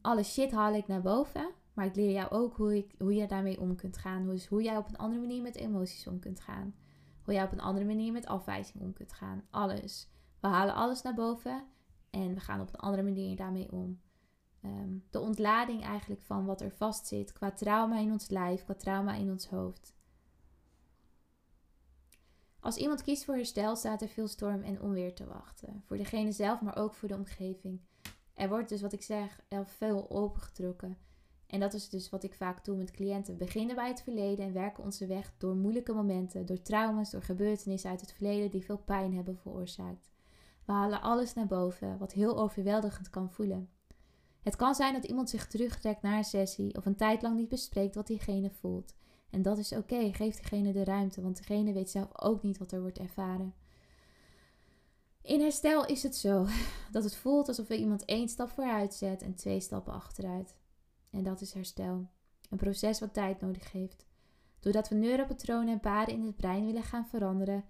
[0.00, 1.50] alle shit haal ik naar boven.
[1.72, 4.26] Maar ik leer jou ook hoe, ik, hoe je daarmee om kunt gaan.
[4.26, 6.74] Dus hoe jij op een andere manier met emoties om kunt gaan.
[7.22, 9.44] Hoe jij op een andere manier met afwijzing om kunt gaan.
[9.50, 10.10] Alles.
[10.40, 11.64] We halen alles naar boven
[12.12, 14.00] en we gaan op een andere manier daarmee om.
[14.60, 19.14] Ehm, de ontlading eigenlijk van wat er vastzit qua trauma in ons lijf, qua trauma
[19.14, 19.94] in ons hoofd.
[22.60, 25.82] Als iemand kiest voor herstel, staat er veel storm en onweer te wachten.
[25.86, 27.80] Voor degene zelf, maar ook voor de omgeving.
[28.34, 30.98] Er wordt dus, wat ik zeg, veel opengetrokken.
[31.46, 33.32] En dat is dus wat ik vaak doe met cliënten.
[33.32, 37.22] We beginnen bij het verleden en werken onze weg door moeilijke momenten, door trauma's, door
[37.22, 40.11] gebeurtenissen uit het verleden die veel pijn hebben veroorzaakt.
[40.64, 43.68] We halen alles naar boven, wat heel overweldigend kan voelen.
[44.42, 47.48] Het kan zijn dat iemand zich terugtrekt naar een sessie of een tijd lang niet
[47.48, 48.94] bespreekt wat diegene voelt.
[49.30, 52.72] En dat is oké, geef diegene de ruimte, want diegene weet zelf ook niet wat
[52.72, 53.54] er wordt ervaren.
[55.22, 56.46] In herstel is het zo
[56.92, 60.54] dat het voelt alsof we iemand één stap vooruit zet en twee stappen achteruit.
[61.10, 62.08] En dat is herstel.
[62.50, 64.06] Een proces wat tijd nodig heeft.
[64.60, 67.64] Doordat we neuropatronen en paden in het brein willen gaan veranderen,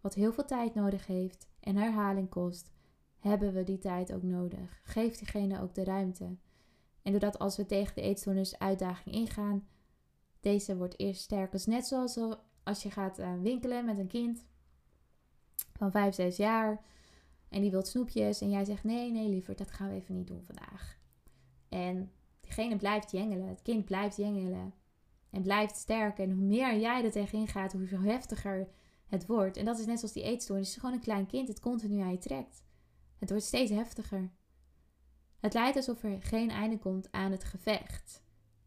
[0.00, 2.72] wat heel veel tijd nodig heeft en herhaling kost,
[3.18, 4.80] hebben we die tijd ook nodig.
[4.82, 6.36] Geef diegene ook de ruimte.
[7.02, 9.68] En doordat als we tegen de eetstoornis uitdaging ingaan,
[10.40, 11.50] deze wordt eerst sterker.
[11.50, 12.18] Dus net zoals
[12.62, 14.46] als je gaat uh, winkelen met een kind
[15.72, 16.84] van 5, 6 jaar
[17.48, 20.26] en die wil snoepjes en jij zegt nee, nee liever, dat gaan we even niet
[20.26, 20.98] doen vandaag.
[21.68, 24.74] En diegene blijft jengelen, het kind blijft jengelen
[25.30, 26.18] en blijft sterk.
[26.18, 28.68] En hoe meer jij er tegenin gaat, hoe heftiger
[29.08, 29.56] het wordt.
[29.56, 30.76] En dat is net zoals die eetstoornis.
[30.76, 32.62] Gewoon een klein kind, het continu aan je trekt.
[33.18, 34.30] Het wordt steeds heftiger.
[35.40, 38.22] Het lijkt alsof er geen einde komt aan het gevecht.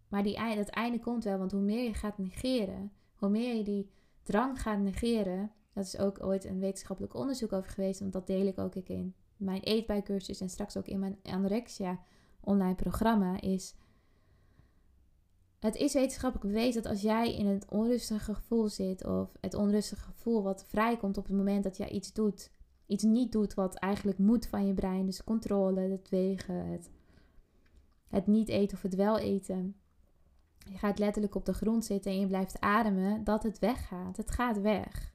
[0.08, 3.64] Maar die, dat einde komt wel, want hoe meer je gaat negeren, hoe meer je
[3.64, 3.92] die
[4.24, 8.48] drang gaat negeren, dat is ook ooit een wetenschappelijk onderzoek over geweest, want dat deel
[8.48, 12.04] ik ook in mijn eetbijcursus en straks ook in mijn anorexia
[12.39, 13.76] online programma, is
[15.62, 20.01] het is wetenschappelijk bewezen dat als jij in het onrustige gevoel zit, of het onrustige
[20.01, 22.51] gevoel wat vrijkomt op het moment dat jij iets doet,
[22.86, 26.89] iets niet doet wat eigenlijk moet van je brein, dus controle, het wegen, het,
[28.07, 29.76] het niet eten of het wel eten,
[30.70, 34.18] je gaat letterlijk op de grond zitten en je blijft ademen, dat het weggaat.
[34.18, 35.14] Het gaat weg.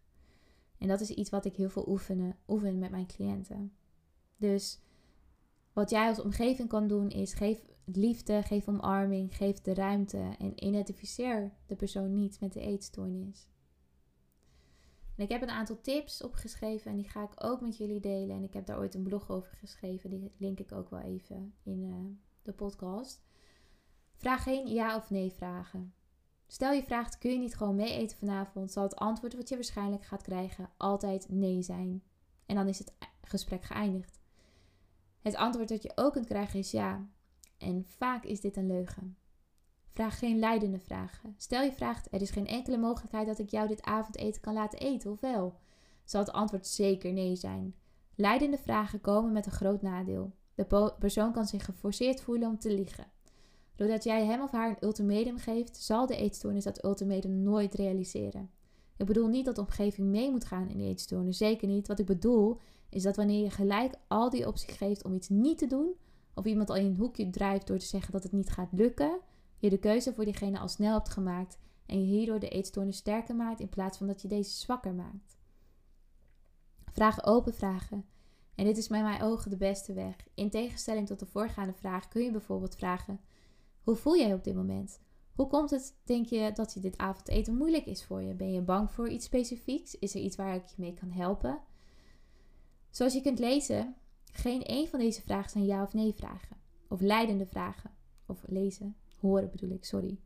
[0.78, 3.72] En dat is iets wat ik heel veel oefenen, oefen met mijn cliënten.
[4.36, 4.80] Dus
[5.72, 10.64] wat jij als omgeving kan doen is geef liefde, geef omarming, geef de ruimte en
[10.64, 13.48] identificeer de persoon niet met de eetstoornis.
[15.16, 18.36] En ik heb een aantal tips opgeschreven en die ga ik ook met jullie delen.
[18.36, 21.54] En ik heb daar ooit een blog over geschreven, die link ik ook wel even
[21.62, 21.94] in uh,
[22.42, 23.24] de podcast.
[24.16, 25.94] Vraag geen ja of nee vragen.
[26.46, 28.72] Stel je vraagt: kun je niet gewoon mee eten vanavond?
[28.72, 32.02] Zal het antwoord wat je waarschijnlijk gaat krijgen altijd nee zijn.
[32.46, 34.20] En dan is het gesprek geëindigd.
[35.22, 37.08] Het antwoord dat je ook kunt krijgen is ja.
[37.58, 39.16] En vaak is dit een leugen.
[39.92, 41.34] Vraag geen leidende vragen.
[41.36, 44.78] Stel je vraagt: er is geen enkele mogelijkheid dat ik jou dit avondeten kan laten
[44.78, 45.54] eten, of wel?
[46.04, 47.74] Zal het antwoord zeker nee zijn.
[48.14, 50.32] Leidende vragen komen met een groot nadeel.
[50.54, 53.06] De persoon kan zich geforceerd voelen om te liegen.
[53.74, 58.50] Doordat jij hem of haar een ultimatum geeft, zal de eetstoornis dat ultimatum nooit realiseren.
[58.96, 61.88] Ik bedoel niet dat de omgeving mee moet gaan in de eetstoornis, zeker niet.
[61.88, 65.58] Wat ik bedoel is dat wanneer je gelijk al die opties geeft om iets niet
[65.58, 65.94] te doen,
[66.36, 69.20] of iemand al in een hoekje drijft door te zeggen dat het niet gaat lukken,
[69.58, 73.36] je de keuze voor diegene al snel hebt gemaakt en je hierdoor de eetstoornis sterker
[73.36, 75.36] maakt in plaats van dat je deze zwakker maakt.
[76.92, 78.04] Vraag open vragen.
[78.54, 80.16] En dit is bij mijn ogen de beste weg.
[80.34, 83.20] In tegenstelling tot de voorgaande vraag kun je bijvoorbeeld vragen:
[83.82, 85.00] hoe voel jij op dit moment?
[85.34, 88.34] Hoe komt het, denk je, dat je dit avondeten moeilijk is voor je?
[88.34, 89.98] Ben je bang voor iets specifieks?
[89.98, 91.60] Is er iets waar ik je mee kan helpen?
[92.90, 93.96] Zoals je kunt lezen,
[94.36, 96.56] geen één van deze vragen zijn ja of nee vragen.
[96.88, 97.90] Of leidende vragen.
[98.26, 100.18] Of lezen, horen bedoel ik, sorry.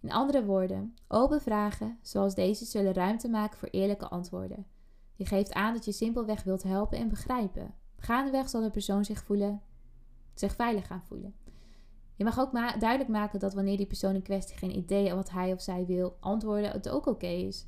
[0.00, 4.66] In andere woorden, open vragen zoals deze zullen ruimte maken voor eerlijke antwoorden.
[5.14, 7.74] Je geeft aan dat je simpelweg wilt helpen en begrijpen.
[7.96, 9.62] Gaandeweg zal de persoon zich, voelen,
[10.34, 11.34] zich veilig gaan voelen.
[12.16, 15.52] Je mag ook duidelijk maken dat wanneer die persoon in kwestie geen idee wat hij
[15.52, 17.66] of zij wil antwoorden, het ook oké is.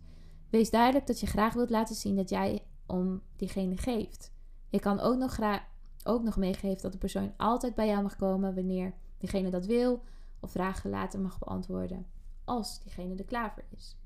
[0.51, 4.33] Wees duidelijk dat je graag wilt laten zien dat jij om diegene geeft.
[4.69, 5.63] Je kan ook nog, graag,
[6.05, 10.03] ook nog meegeven dat de persoon altijd bij jou mag komen wanneer diegene dat wil,
[10.41, 12.07] of vragen later mag beantwoorden
[12.45, 13.97] als diegene er klaar voor is.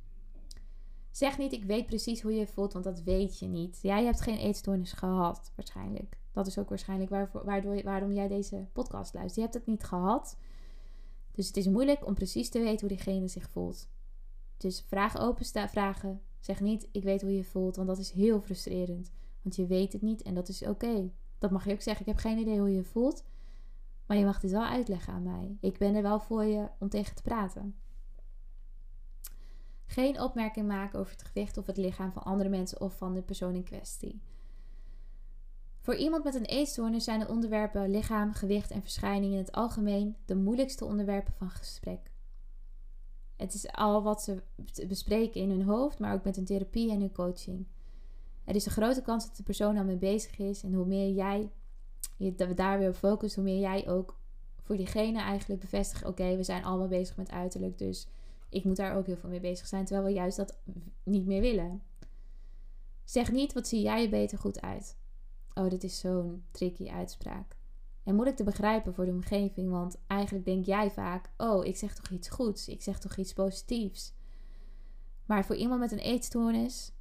[1.11, 3.79] Zeg niet, ik weet precies hoe je je voelt, want dat weet je niet.
[3.83, 6.19] Jij hebt geen eetstoornis gehad, waarschijnlijk.
[6.33, 9.35] Dat is ook waarschijnlijk waarvoor, waardoor, waarom jij deze podcast luistert.
[9.35, 10.37] Je hebt het niet gehad.
[11.33, 13.89] Dus het is moeilijk om precies te weten hoe diegene zich voelt.
[14.57, 16.21] Dus vraag open vragen.
[16.41, 19.11] Zeg niet, ik weet hoe je voelt, want dat is heel frustrerend.
[19.43, 21.11] Want je weet het niet en dat is oké.
[21.39, 22.07] Dat mag je ook zeggen.
[22.07, 23.25] Ik heb geen idee hoe je je voelt.
[24.07, 25.57] Maar je mag dit wel uitleggen aan mij.
[25.61, 27.75] Ik ben er wel voor je om tegen te praten.
[29.87, 33.23] Geen opmerking maken over het gewicht of het lichaam van andere mensen of van de
[33.23, 34.21] persoon in kwestie.
[35.81, 40.17] Voor iemand met een eetstoornis zijn de onderwerpen lichaam, gewicht en verschijning in het algemeen
[40.25, 42.11] de moeilijkste onderwerpen van gesprek.
[43.37, 44.43] Het is al wat ze
[44.89, 47.67] bespreken in hun hoofd, maar ook met hun therapie en hun coaching.
[48.47, 51.11] Er is een grote kans dat de persoon al mee bezig is en hoe meer
[51.11, 51.51] jij
[52.17, 54.19] je daar weer op focust, hoe meer jij ook
[54.63, 58.09] voor diegene eigenlijk bevestigt: oké, we zijn allemaal bezig met uiterlijk, dus
[58.49, 60.59] ik moet daar ook heel veel mee bezig zijn, terwijl we juist dat
[61.03, 61.83] niet meer willen.
[63.05, 64.97] Zeg niet, wat zie jij er beter goed uit?
[65.55, 67.57] Oh, dit is zo'n tricky uitspraak.
[68.05, 71.95] En moeilijk te begrijpen voor de omgeving, want eigenlijk denk jij vaak: oh, ik zeg
[71.95, 74.15] toch iets goeds, ik zeg toch iets positiefs.
[75.27, 76.93] Maar voor iemand met een eetstoornis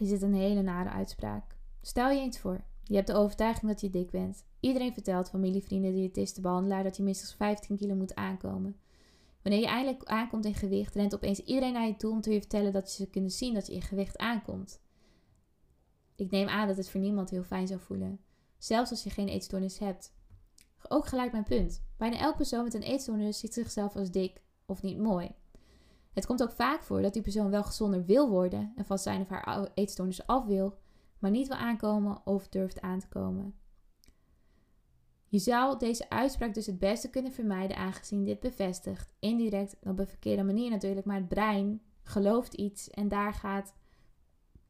[0.00, 1.56] is dit een hele nare uitspraak.
[1.80, 4.44] Stel je eens voor, je hebt de overtuiging dat je dik bent.
[4.60, 8.76] Iedereen vertelt, familie, vrienden, diëtisten, behandelaar, dat je minstens 15 kilo moet aankomen.
[9.42, 12.40] Wanneer je eindelijk aankomt in gewicht, rent opeens iedereen naar je toe om te je
[12.40, 14.80] vertellen dat ze kunnen zien dat je in gewicht aankomt.
[16.16, 18.20] Ik neem aan dat het voor niemand heel fijn zou voelen,
[18.58, 20.12] zelfs als je geen eetstoornis hebt.
[20.88, 21.82] Ook gelijk mijn punt.
[21.96, 25.30] Bijna elk persoon met een eetstoornis ziet zichzelf als dik of niet mooi.
[26.12, 29.20] Het komt ook vaak voor dat die persoon wel gezonder wil worden en van zijn
[29.20, 30.78] of haar eetstoornis af wil,
[31.18, 33.54] maar niet wil aankomen of durft aan te komen.
[35.30, 40.06] Je zou deze uitspraak dus het beste kunnen vermijden aangezien dit bevestigt, indirect op een
[40.06, 43.74] verkeerde manier natuurlijk, maar het brein gelooft iets en daar gaat,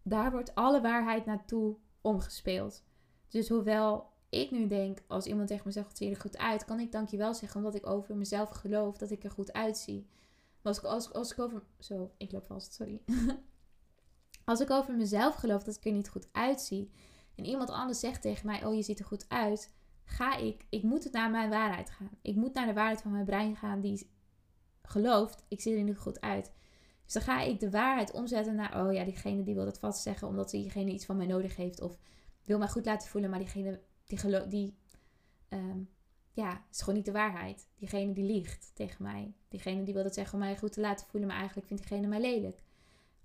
[0.02, 2.82] daar wordt alle waarheid naartoe omgespeeld.
[3.28, 6.38] Dus hoewel ik nu denk, als iemand tegen me zegt, wat zie je er goed
[6.38, 10.06] uit, kan ik dankjewel zeggen omdat ik over mezelf geloof dat ik er goed uitzie.
[10.68, 13.02] Als ik, als, als ik over, zo, ik loop vast, sorry.
[14.44, 16.90] als ik over mezelf geloof dat ik er niet goed uitzie
[17.34, 20.82] en iemand anders zegt tegen mij, oh je ziet er goed uit, ga ik, ik
[20.82, 22.10] moet het naar mijn waarheid gaan.
[22.22, 24.10] Ik moet naar de waarheid van mijn brein gaan die
[24.82, 26.52] gelooft, ik zie er niet goed uit.
[27.04, 30.02] Dus dan ga ik de waarheid omzetten naar, oh ja, diegene die wil dat vast
[30.02, 31.98] zeggen omdat diegene iets van mij nodig heeft of
[32.44, 34.78] wil mij goed laten voelen, maar diegene die geloof, die,
[35.48, 35.88] um,
[36.38, 37.68] ja, is gewoon niet de waarheid.
[37.76, 39.34] Diegene die liegt tegen mij.
[39.48, 42.06] Diegene die wil dat zeggen om mij goed te laten voelen, maar eigenlijk vindt diegene
[42.06, 42.62] mij lelijk.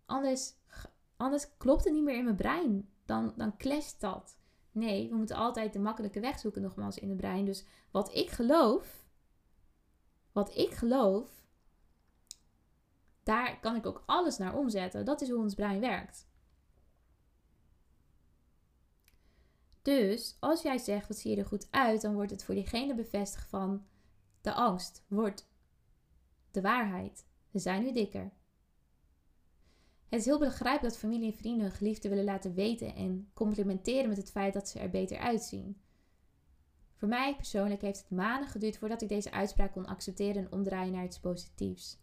[0.06, 0.54] Anders,
[1.18, 2.90] anders klopt het niet meer in mijn brein.
[3.06, 4.38] Dan, dan clasht dat.
[4.72, 7.46] Nee, we moeten altijd de makkelijke weg zoeken, nogmaals, in het brein.
[7.46, 9.06] Dus wat ik geloof,
[10.32, 11.30] wat ik geloof,
[13.24, 15.06] daar kan ik ook alles naar omzetten.
[15.06, 16.28] Dat is hoe ons brein werkt.
[19.84, 22.96] Dus als jij zegt, wat zie je er goed uit, dan wordt het voor diegene
[22.96, 23.86] bevestigd van
[24.42, 25.50] de angst, wordt
[26.52, 27.26] de waarheid.
[27.52, 28.32] We zijn nu dikker.
[30.10, 34.10] Het is heel begrijpelijk dat familie en vrienden hun geliefde willen laten weten en complimenteren
[34.10, 35.82] met het feit dat ze er beter uitzien.
[36.96, 40.94] Voor mij persoonlijk heeft het maanden geduurd voordat ik deze uitspraak kon accepteren en omdraaien
[40.94, 42.02] naar iets positiefs.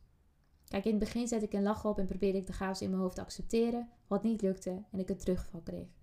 [0.64, 2.90] Kijk, in het begin zette ik een lach op en probeerde ik de chaos in
[2.90, 5.99] mijn hoofd te accepteren, wat niet lukte en ik een terugval kreeg.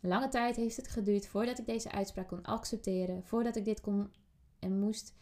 [0.00, 4.12] Lange tijd heeft het geduurd voordat ik deze uitspraak kon accepteren, voordat ik dit kon
[4.58, 5.14] en moest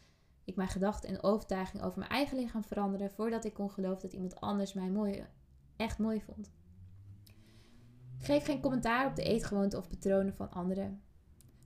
[0.44, 4.12] ik mijn gedachten en overtuiging over mijn eigen lichaam veranderen, voordat ik kon geloven dat
[4.12, 5.26] iemand anders mij mooi
[5.76, 6.50] echt mooi vond.
[8.18, 11.02] Geef geen commentaar op de eetgewoonten of patronen van anderen.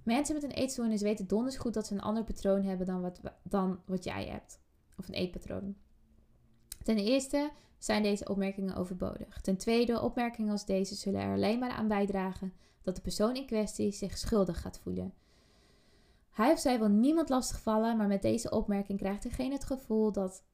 [0.03, 3.21] Mensen met een eetstoornis weten donders goed dat ze een ander patroon hebben dan wat,
[3.43, 4.61] dan wat jij hebt.
[4.97, 5.77] Of een eetpatroon.
[6.83, 9.41] Ten eerste zijn deze opmerkingen overbodig.
[9.41, 12.53] Ten tweede, opmerkingen als deze zullen er alleen maar aan bijdragen
[12.83, 15.15] dat de persoon in kwestie zich schuldig gaat voelen.
[16.31, 20.45] Hij of zij wil niemand lastigvallen, maar met deze opmerking krijgt degene het gevoel dat,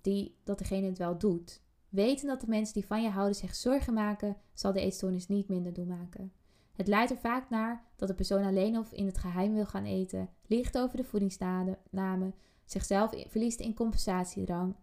[0.00, 1.62] die, dat degene het wel doet.
[1.88, 5.48] Weten dat de mensen die van je houden zich zorgen maken, zal de eetstoornis niet
[5.48, 6.32] minder doen maken.
[6.72, 9.84] Het leidt er vaak naar dat de persoon alleen of in het geheim wil gaan
[9.84, 14.74] eten, liegt over de voedingsnamen, zichzelf verliest in compensatiedrang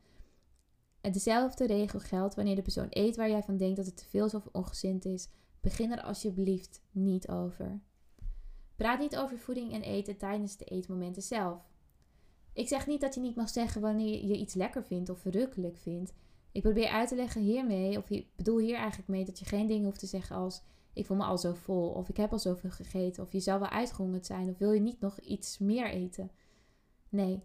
[1.01, 4.05] En dezelfde regel geldt wanneer de persoon eet waar jij van denkt dat het te
[4.05, 5.27] veel of ongezind is.
[5.61, 7.79] Begin er alsjeblieft niet over.
[8.75, 11.61] Praat niet over voeding en eten tijdens de eetmomenten zelf.
[12.53, 15.77] Ik zeg niet dat je niet mag zeggen wanneer je iets lekker vindt of verrukkelijk
[15.77, 16.13] vindt.
[16.51, 19.67] Ik probeer uit te leggen hiermee, of ik bedoel hier eigenlijk mee, dat je geen
[19.67, 22.39] dingen hoeft te zeggen als ik voel me al zo vol, of ik heb al
[22.39, 25.89] zoveel gegeten, of je zou wel uitgehongerd zijn, of wil je niet nog iets meer
[25.89, 26.31] eten.
[27.09, 27.43] Nee.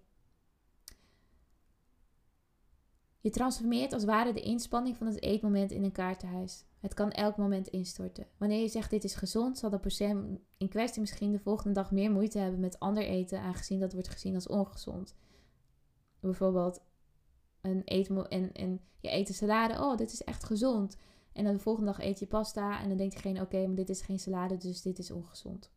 [3.23, 6.65] Je transformeert als ware de inspanning van het eetmoment in een kaartenhuis.
[6.81, 8.27] Het kan elk moment instorten.
[8.37, 11.91] Wanneer je zegt dit is gezond, zal de persoon in kwestie misschien de volgende dag
[11.91, 15.15] meer moeite hebben met ander eten, aangezien dat wordt gezien als ongezond.
[16.21, 16.81] Bijvoorbeeld
[17.61, 20.97] een eten en, en je eet een salade, oh dit is echt gezond.
[21.33, 23.89] En dan de volgende dag eet je pasta en dan denkt diegene oké, maar dit
[23.89, 25.71] is geen salade, dus dit is ongezond.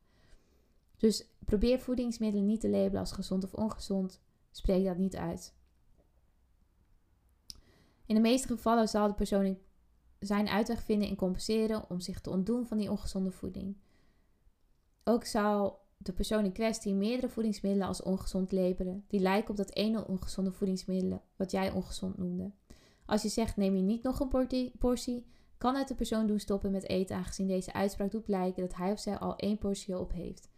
[0.98, 4.22] Dus probeer voedingsmiddelen niet te labelen als gezond of ongezond.
[4.52, 5.54] Spreek dat niet uit.
[8.06, 9.58] In de meeste gevallen zal de persoon
[10.20, 13.78] zijn uitweg vinden in compenseren om zich te ontdoen van die ongezonde voeding.
[15.04, 19.74] Ook zal de persoon in kwestie meerdere voedingsmiddelen als ongezond labelen, die lijken op dat
[19.74, 22.52] ene ongezonde voedingsmiddel wat jij ongezond noemde.
[23.06, 25.26] Als je zegt neem je niet nog een portie,
[25.58, 28.92] kan het de persoon doen stoppen met eten, aangezien deze uitspraak doet blijken dat hij
[28.92, 30.50] of zij al één portie op heeft.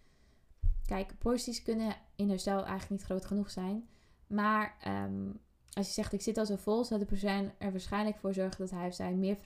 [0.85, 3.89] Kijk, porties kunnen in herstel eigenlijk niet groot genoeg zijn,
[4.27, 5.29] maar ehm,
[5.77, 8.57] als je zegt ik zit al zo vol, zal de persoon er waarschijnlijk voor zorgen
[8.59, 9.37] dat hij of zij meer,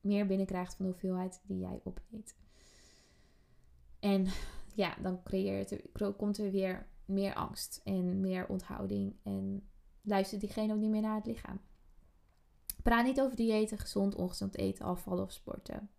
[0.00, 2.36] meer binnenkrijgt van de hoeveelheid die jij opeet.
[4.00, 4.26] En
[4.74, 9.68] ja, dan creëert er, komt er weer meer angst en meer onthouding en
[10.02, 11.60] luistert diegene ook niet meer naar het lichaam.
[12.82, 15.90] Praat niet over diëten, gezond, ongezond eten, afvallen of sporten.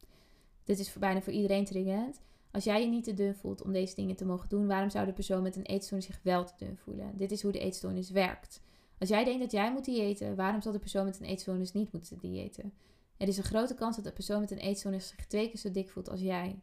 [0.63, 2.21] Dit is bijna voor iedereen triggerend.
[2.51, 5.05] Als jij je niet te dun voelt om deze dingen te mogen doen, waarom zou
[5.05, 7.17] de persoon met een eetstoornis zich wel te dun voelen?
[7.17, 8.61] Dit is hoe de eetstoornis werkt.
[8.99, 11.91] Als jij denkt dat jij moet diëten, waarom zal de persoon met een eetstoornis niet
[11.91, 12.73] moeten diëten?
[13.17, 15.71] Er is een grote kans dat de persoon met een eetstoornis zich twee keer zo
[15.71, 16.59] dik voelt als jij.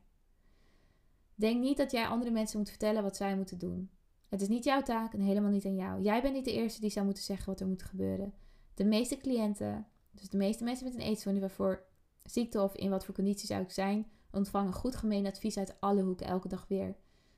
[1.34, 3.90] Denk niet dat jij andere mensen moet vertellen wat zij moeten doen.
[4.28, 6.02] Het is niet jouw taak en helemaal niet aan jou.
[6.02, 8.34] Jij bent niet de eerste die zou moeten zeggen wat er moet gebeuren.
[8.74, 11.86] De meeste cliënten, dus de meeste mensen met een eetstoornis waarvoor
[12.22, 16.26] ziekte of in wat voor condities ook zijn, ontvangen goed gemeen advies uit alle hoeken
[16.26, 16.96] elke dag weer.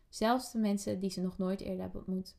[0.08, 2.36] Zelfs de mensen die ze nog nooit eerder hebben ontmoet.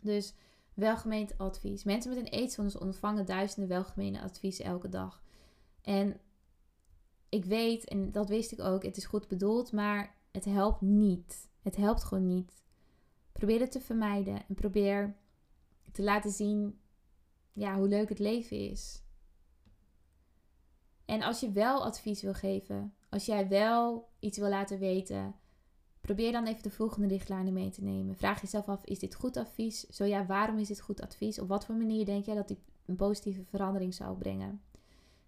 [0.00, 0.34] Dus
[0.74, 1.84] welgemeend advies.
[1.84, 5.22] Mensen met een eetstoornis ontvangen duizenden welgemeende adviezen elke dag.
[5.82, 6.20] En
[7.28, 11.48] ik weet, en dat wist ik ook, het is goed bedoeld, maar het helpt niet.
[11.62, 12.62] Het helpt gewoon niet.
[13.32, 15.16] Probeer het te vermijden en probeer
[15.92, 16.80] te laten zien
[17.52, 19.02] ja, hoe leuk het leven is.
[21.04, 25.34] En als je wel advies wil geven, als jij wel iets wil laten weten,
[26.00, 28.16] probeer dan even de volgende richtlijnen mee te nemen.
[28.16, 29.80] Vraag jezelf af: is dit goed advies?
[29.80, 31.38] Zo ja, waarom is dit goed advies?
[31.38, 34.60] Op wat voor manier denk jij dat die een positieve verandering zou brengen?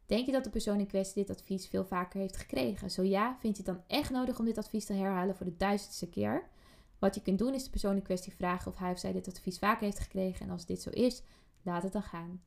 [0.07, 2.91] Denk je dat de persoon in kwestie dit advies veel vaker heeft gekregen?
[2.91, 5.57] Zo ja, vind je het dan echt nodig om dit advies te herhalen voor de
[5.57, 6.49] duizendste keer?
[6.99, 9.29] Wat je kunt doen is de persoon in kwestie vragen of hij of zij dit
[9.29, 10.47] advies vaker heeft gekregen.
[10.47, 11.23] En als dit zo is,
[11.63, 12.43] laat het dan gaan.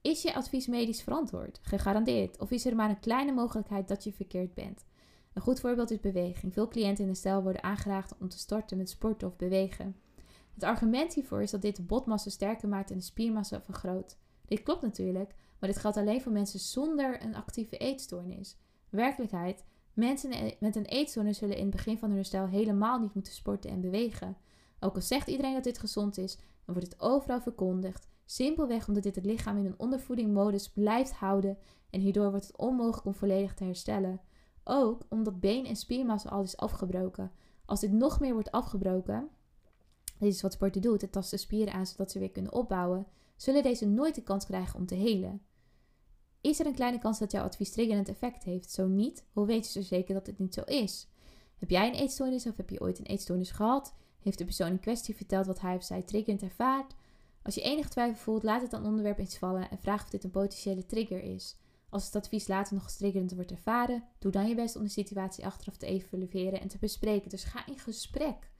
[0.00, 1.58] Is je advies medisch verantwoord?
[1.62, 2.38] Gegarandeerd.
[2.38, 4.84] Of is er maar een kleine mogelijkheid dat je verkeerd bent?
[5.36, 6.52] Een goed voorbeeld is beweging.
[6.52, 9.96] Veel cliënten in de stijl worden aangeraakt om te starten met sporten of bewegen.
[10.54, 14.18] Het argument hiervoor is dat dit de botmassa sterker maakt en de spiermassa vergroot.
[14.46, 18.56] Dit klopt natuurlijk, maar dit geldt alleen voor mensen zonder een actieve eetstoornis.
[18.90, 19.64] Werkelijkheid,
[19.94, 20.30] mensen
[20.60, 23.80] met een eetstoornis zullen in het begin van hun herstel helemaal niet moeten sporten en
[23.80, 24.36] bewegen.
[24.80, 28.08] Ook al zegt iedereen dat dit gezond is, dan wordt het overal verkondigd.
[28.24, 31.58] Simpelweg omdat dit het lichaam in een ondervoedingmodus blijft houden
[31.90, 34.20] en hierdoor wordt het onmogelijk om volledig te herstellen.
[34.68, 37.32] Ook omdat been- en spiermassa al is afgebroken.
[37.64, 39.28] Als dit nog meer wordt afgebroken,
[40.18, 43.06] dit is wat sporten doet, het tast de spieren aan zodat ze weer kunnen opbouwen,
[43.36, 45.42] zullen deze nooit de kans krijgen om te helen.
[46.40, 48.70] Is er een kleine kans dat jouw advies triggerend effect heeft?
[48.70, 51.08] Zo niet, hoe weet je zo zeker dat het niet zo is?
[51.58, 53.94] Heb jij een eetstoornis of heb je ooit een eetstoornis gehad?
[54.20, 56.94] Heeft de persoon in kwestie verteld wat hij of zij triggerend ervaart?
[57.42, 60.24] Als je enige twijfel voelt, laat het dan onderwerp eens vallen en vraag of dit
[60.24, 61.56] een potentiële trigger is.
[61.96, 64.88] Als het advies later nog eens triggerend wordt ervaren, doe dan je best om de
[64.88, 67.30] situatie achteraf te evalueren en te bespreken.
[67.30, 68.50] Dus ga in gesprek.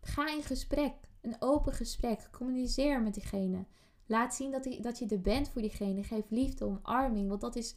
[0.00, 0.94] Ga in gesprek.
[1.20, 2.28] Een open gesprek.
[2.32, 3.66] Communiceer met diegene.
[4.06, 6.02] Laat zien dat, die, dat je er bent voor diegene.
[6.02, 7.28] Geef liefde, omarming.
[7.28, 7.76] Want dat is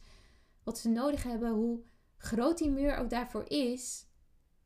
[0.62, 1.50] wat ze nodig hebben.
[1.50, 1.82] Hoe
[2.16, 4.06] groot die muur ook daarvoor is.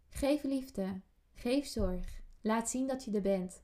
[0.08, 1.00] Geef liefde.
[1.34, 2.22] Geef zorg.
[2.40, 3.62] Laat zien dat je er bent.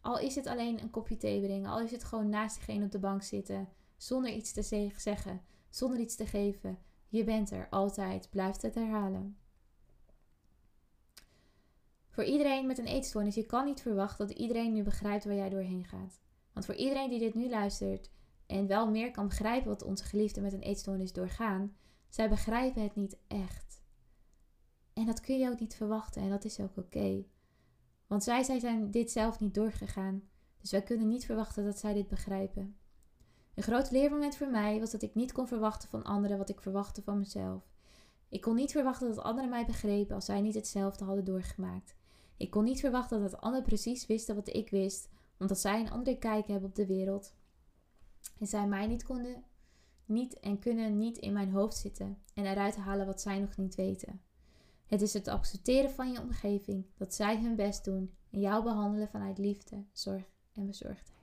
[0.00, 1.70] Al is het alleen een kopje thee brengen.
[1.70, 3.68] Al is het gewoon naast diegene op de bank zitten.
[3.96, 5.50] Zonder iets te zeggen.
[5.72, 6.78] Zonder iets te geven.
[7.08, 8.30] Je bent er altijd.
[8.30, 9.36] Blijf het herhalen.
[12.08, 15.48] Voor iedereen met een eetstoornis, je kan niet verwachten dat iedereen nu begrijpt waar jij
[15.48, 16.20] doorheen gaat.
[16.52, 18.10] Want voor iedereen die dit nu luistert
[18.46, 21.76] en wel meer kan begrijpen wat onze geliefden met een eetstoornis doorgaan,
[22.08, 23.82] zij begrijpen het niet echt.
[24.92, 27.24] En dat kun je ook niet verwachten en dat is ook oké.
[28.06, 30.22] Want zij, zij zijn dit zelf niet doorgegaan.
[30.60, 32.76] Dus wij kunnen niet verwachten dat zij dit begrijpen.
[33.54, 36.60] Een groot leermoment voor mij was dat ik niet kon verwachten van anderen wat ik
[36.60, 37.62] verwachtte van mezelf.
[38.28, 41.94] Ik kon niet verwachten dat anderen mij begrepen als zij niet hetzelfde hadden doorgemaakt.
[42.36, 46.18] Ik kon niet verwachten dat anderen precies wisten wat ik wist, omdat zij een andere
[46.18, 47.34] kijk hebben op de wereld.
[48.38, 49.44] En zij mij niet konden,
[50.04, 53.74] niet en kunnen niet in mijn hoofd zitten en eruit halen wat zij nog niet
[53.74, 54.22] weten.
[54.86, 59.08] Het is het accepteren van je omgeving, dat zij hun best doen en jou behandelen
[59.08, 61.20] vanuit liefde, zorg en bezorgdheid.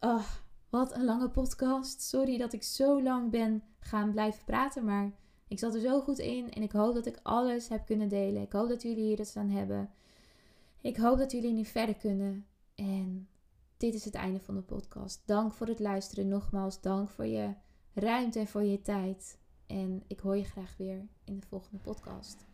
[0.00, 0.24] Oh,
[0.74, 2.00] wat een lange podcast.
[2.00, 5.12] Sorry dat ik zo lang ben gaan blijven praten, maar
[5.48, 8.42] ik zat er zo goed in en ik hoop dat ik alles heb kunnen delen.
[8.42, 9.90] Ik hoop dat jullie hier iets aan hebben.
[10.80, 12.46] Ik hoop dat jullie nu verder kunnen.
[12.74, 13.28] En
[13.76, 15.22] dit is het einde van de podcast.
[15.26, 16.28] Dank voor het luisteren.
[16.28, 17.54] Nogmaals, dank voor je
[17.92, 19.38] ruimte en voor je tijd.
[19.66, 22.53] En ik hoor je graag weer in de volgende podcast.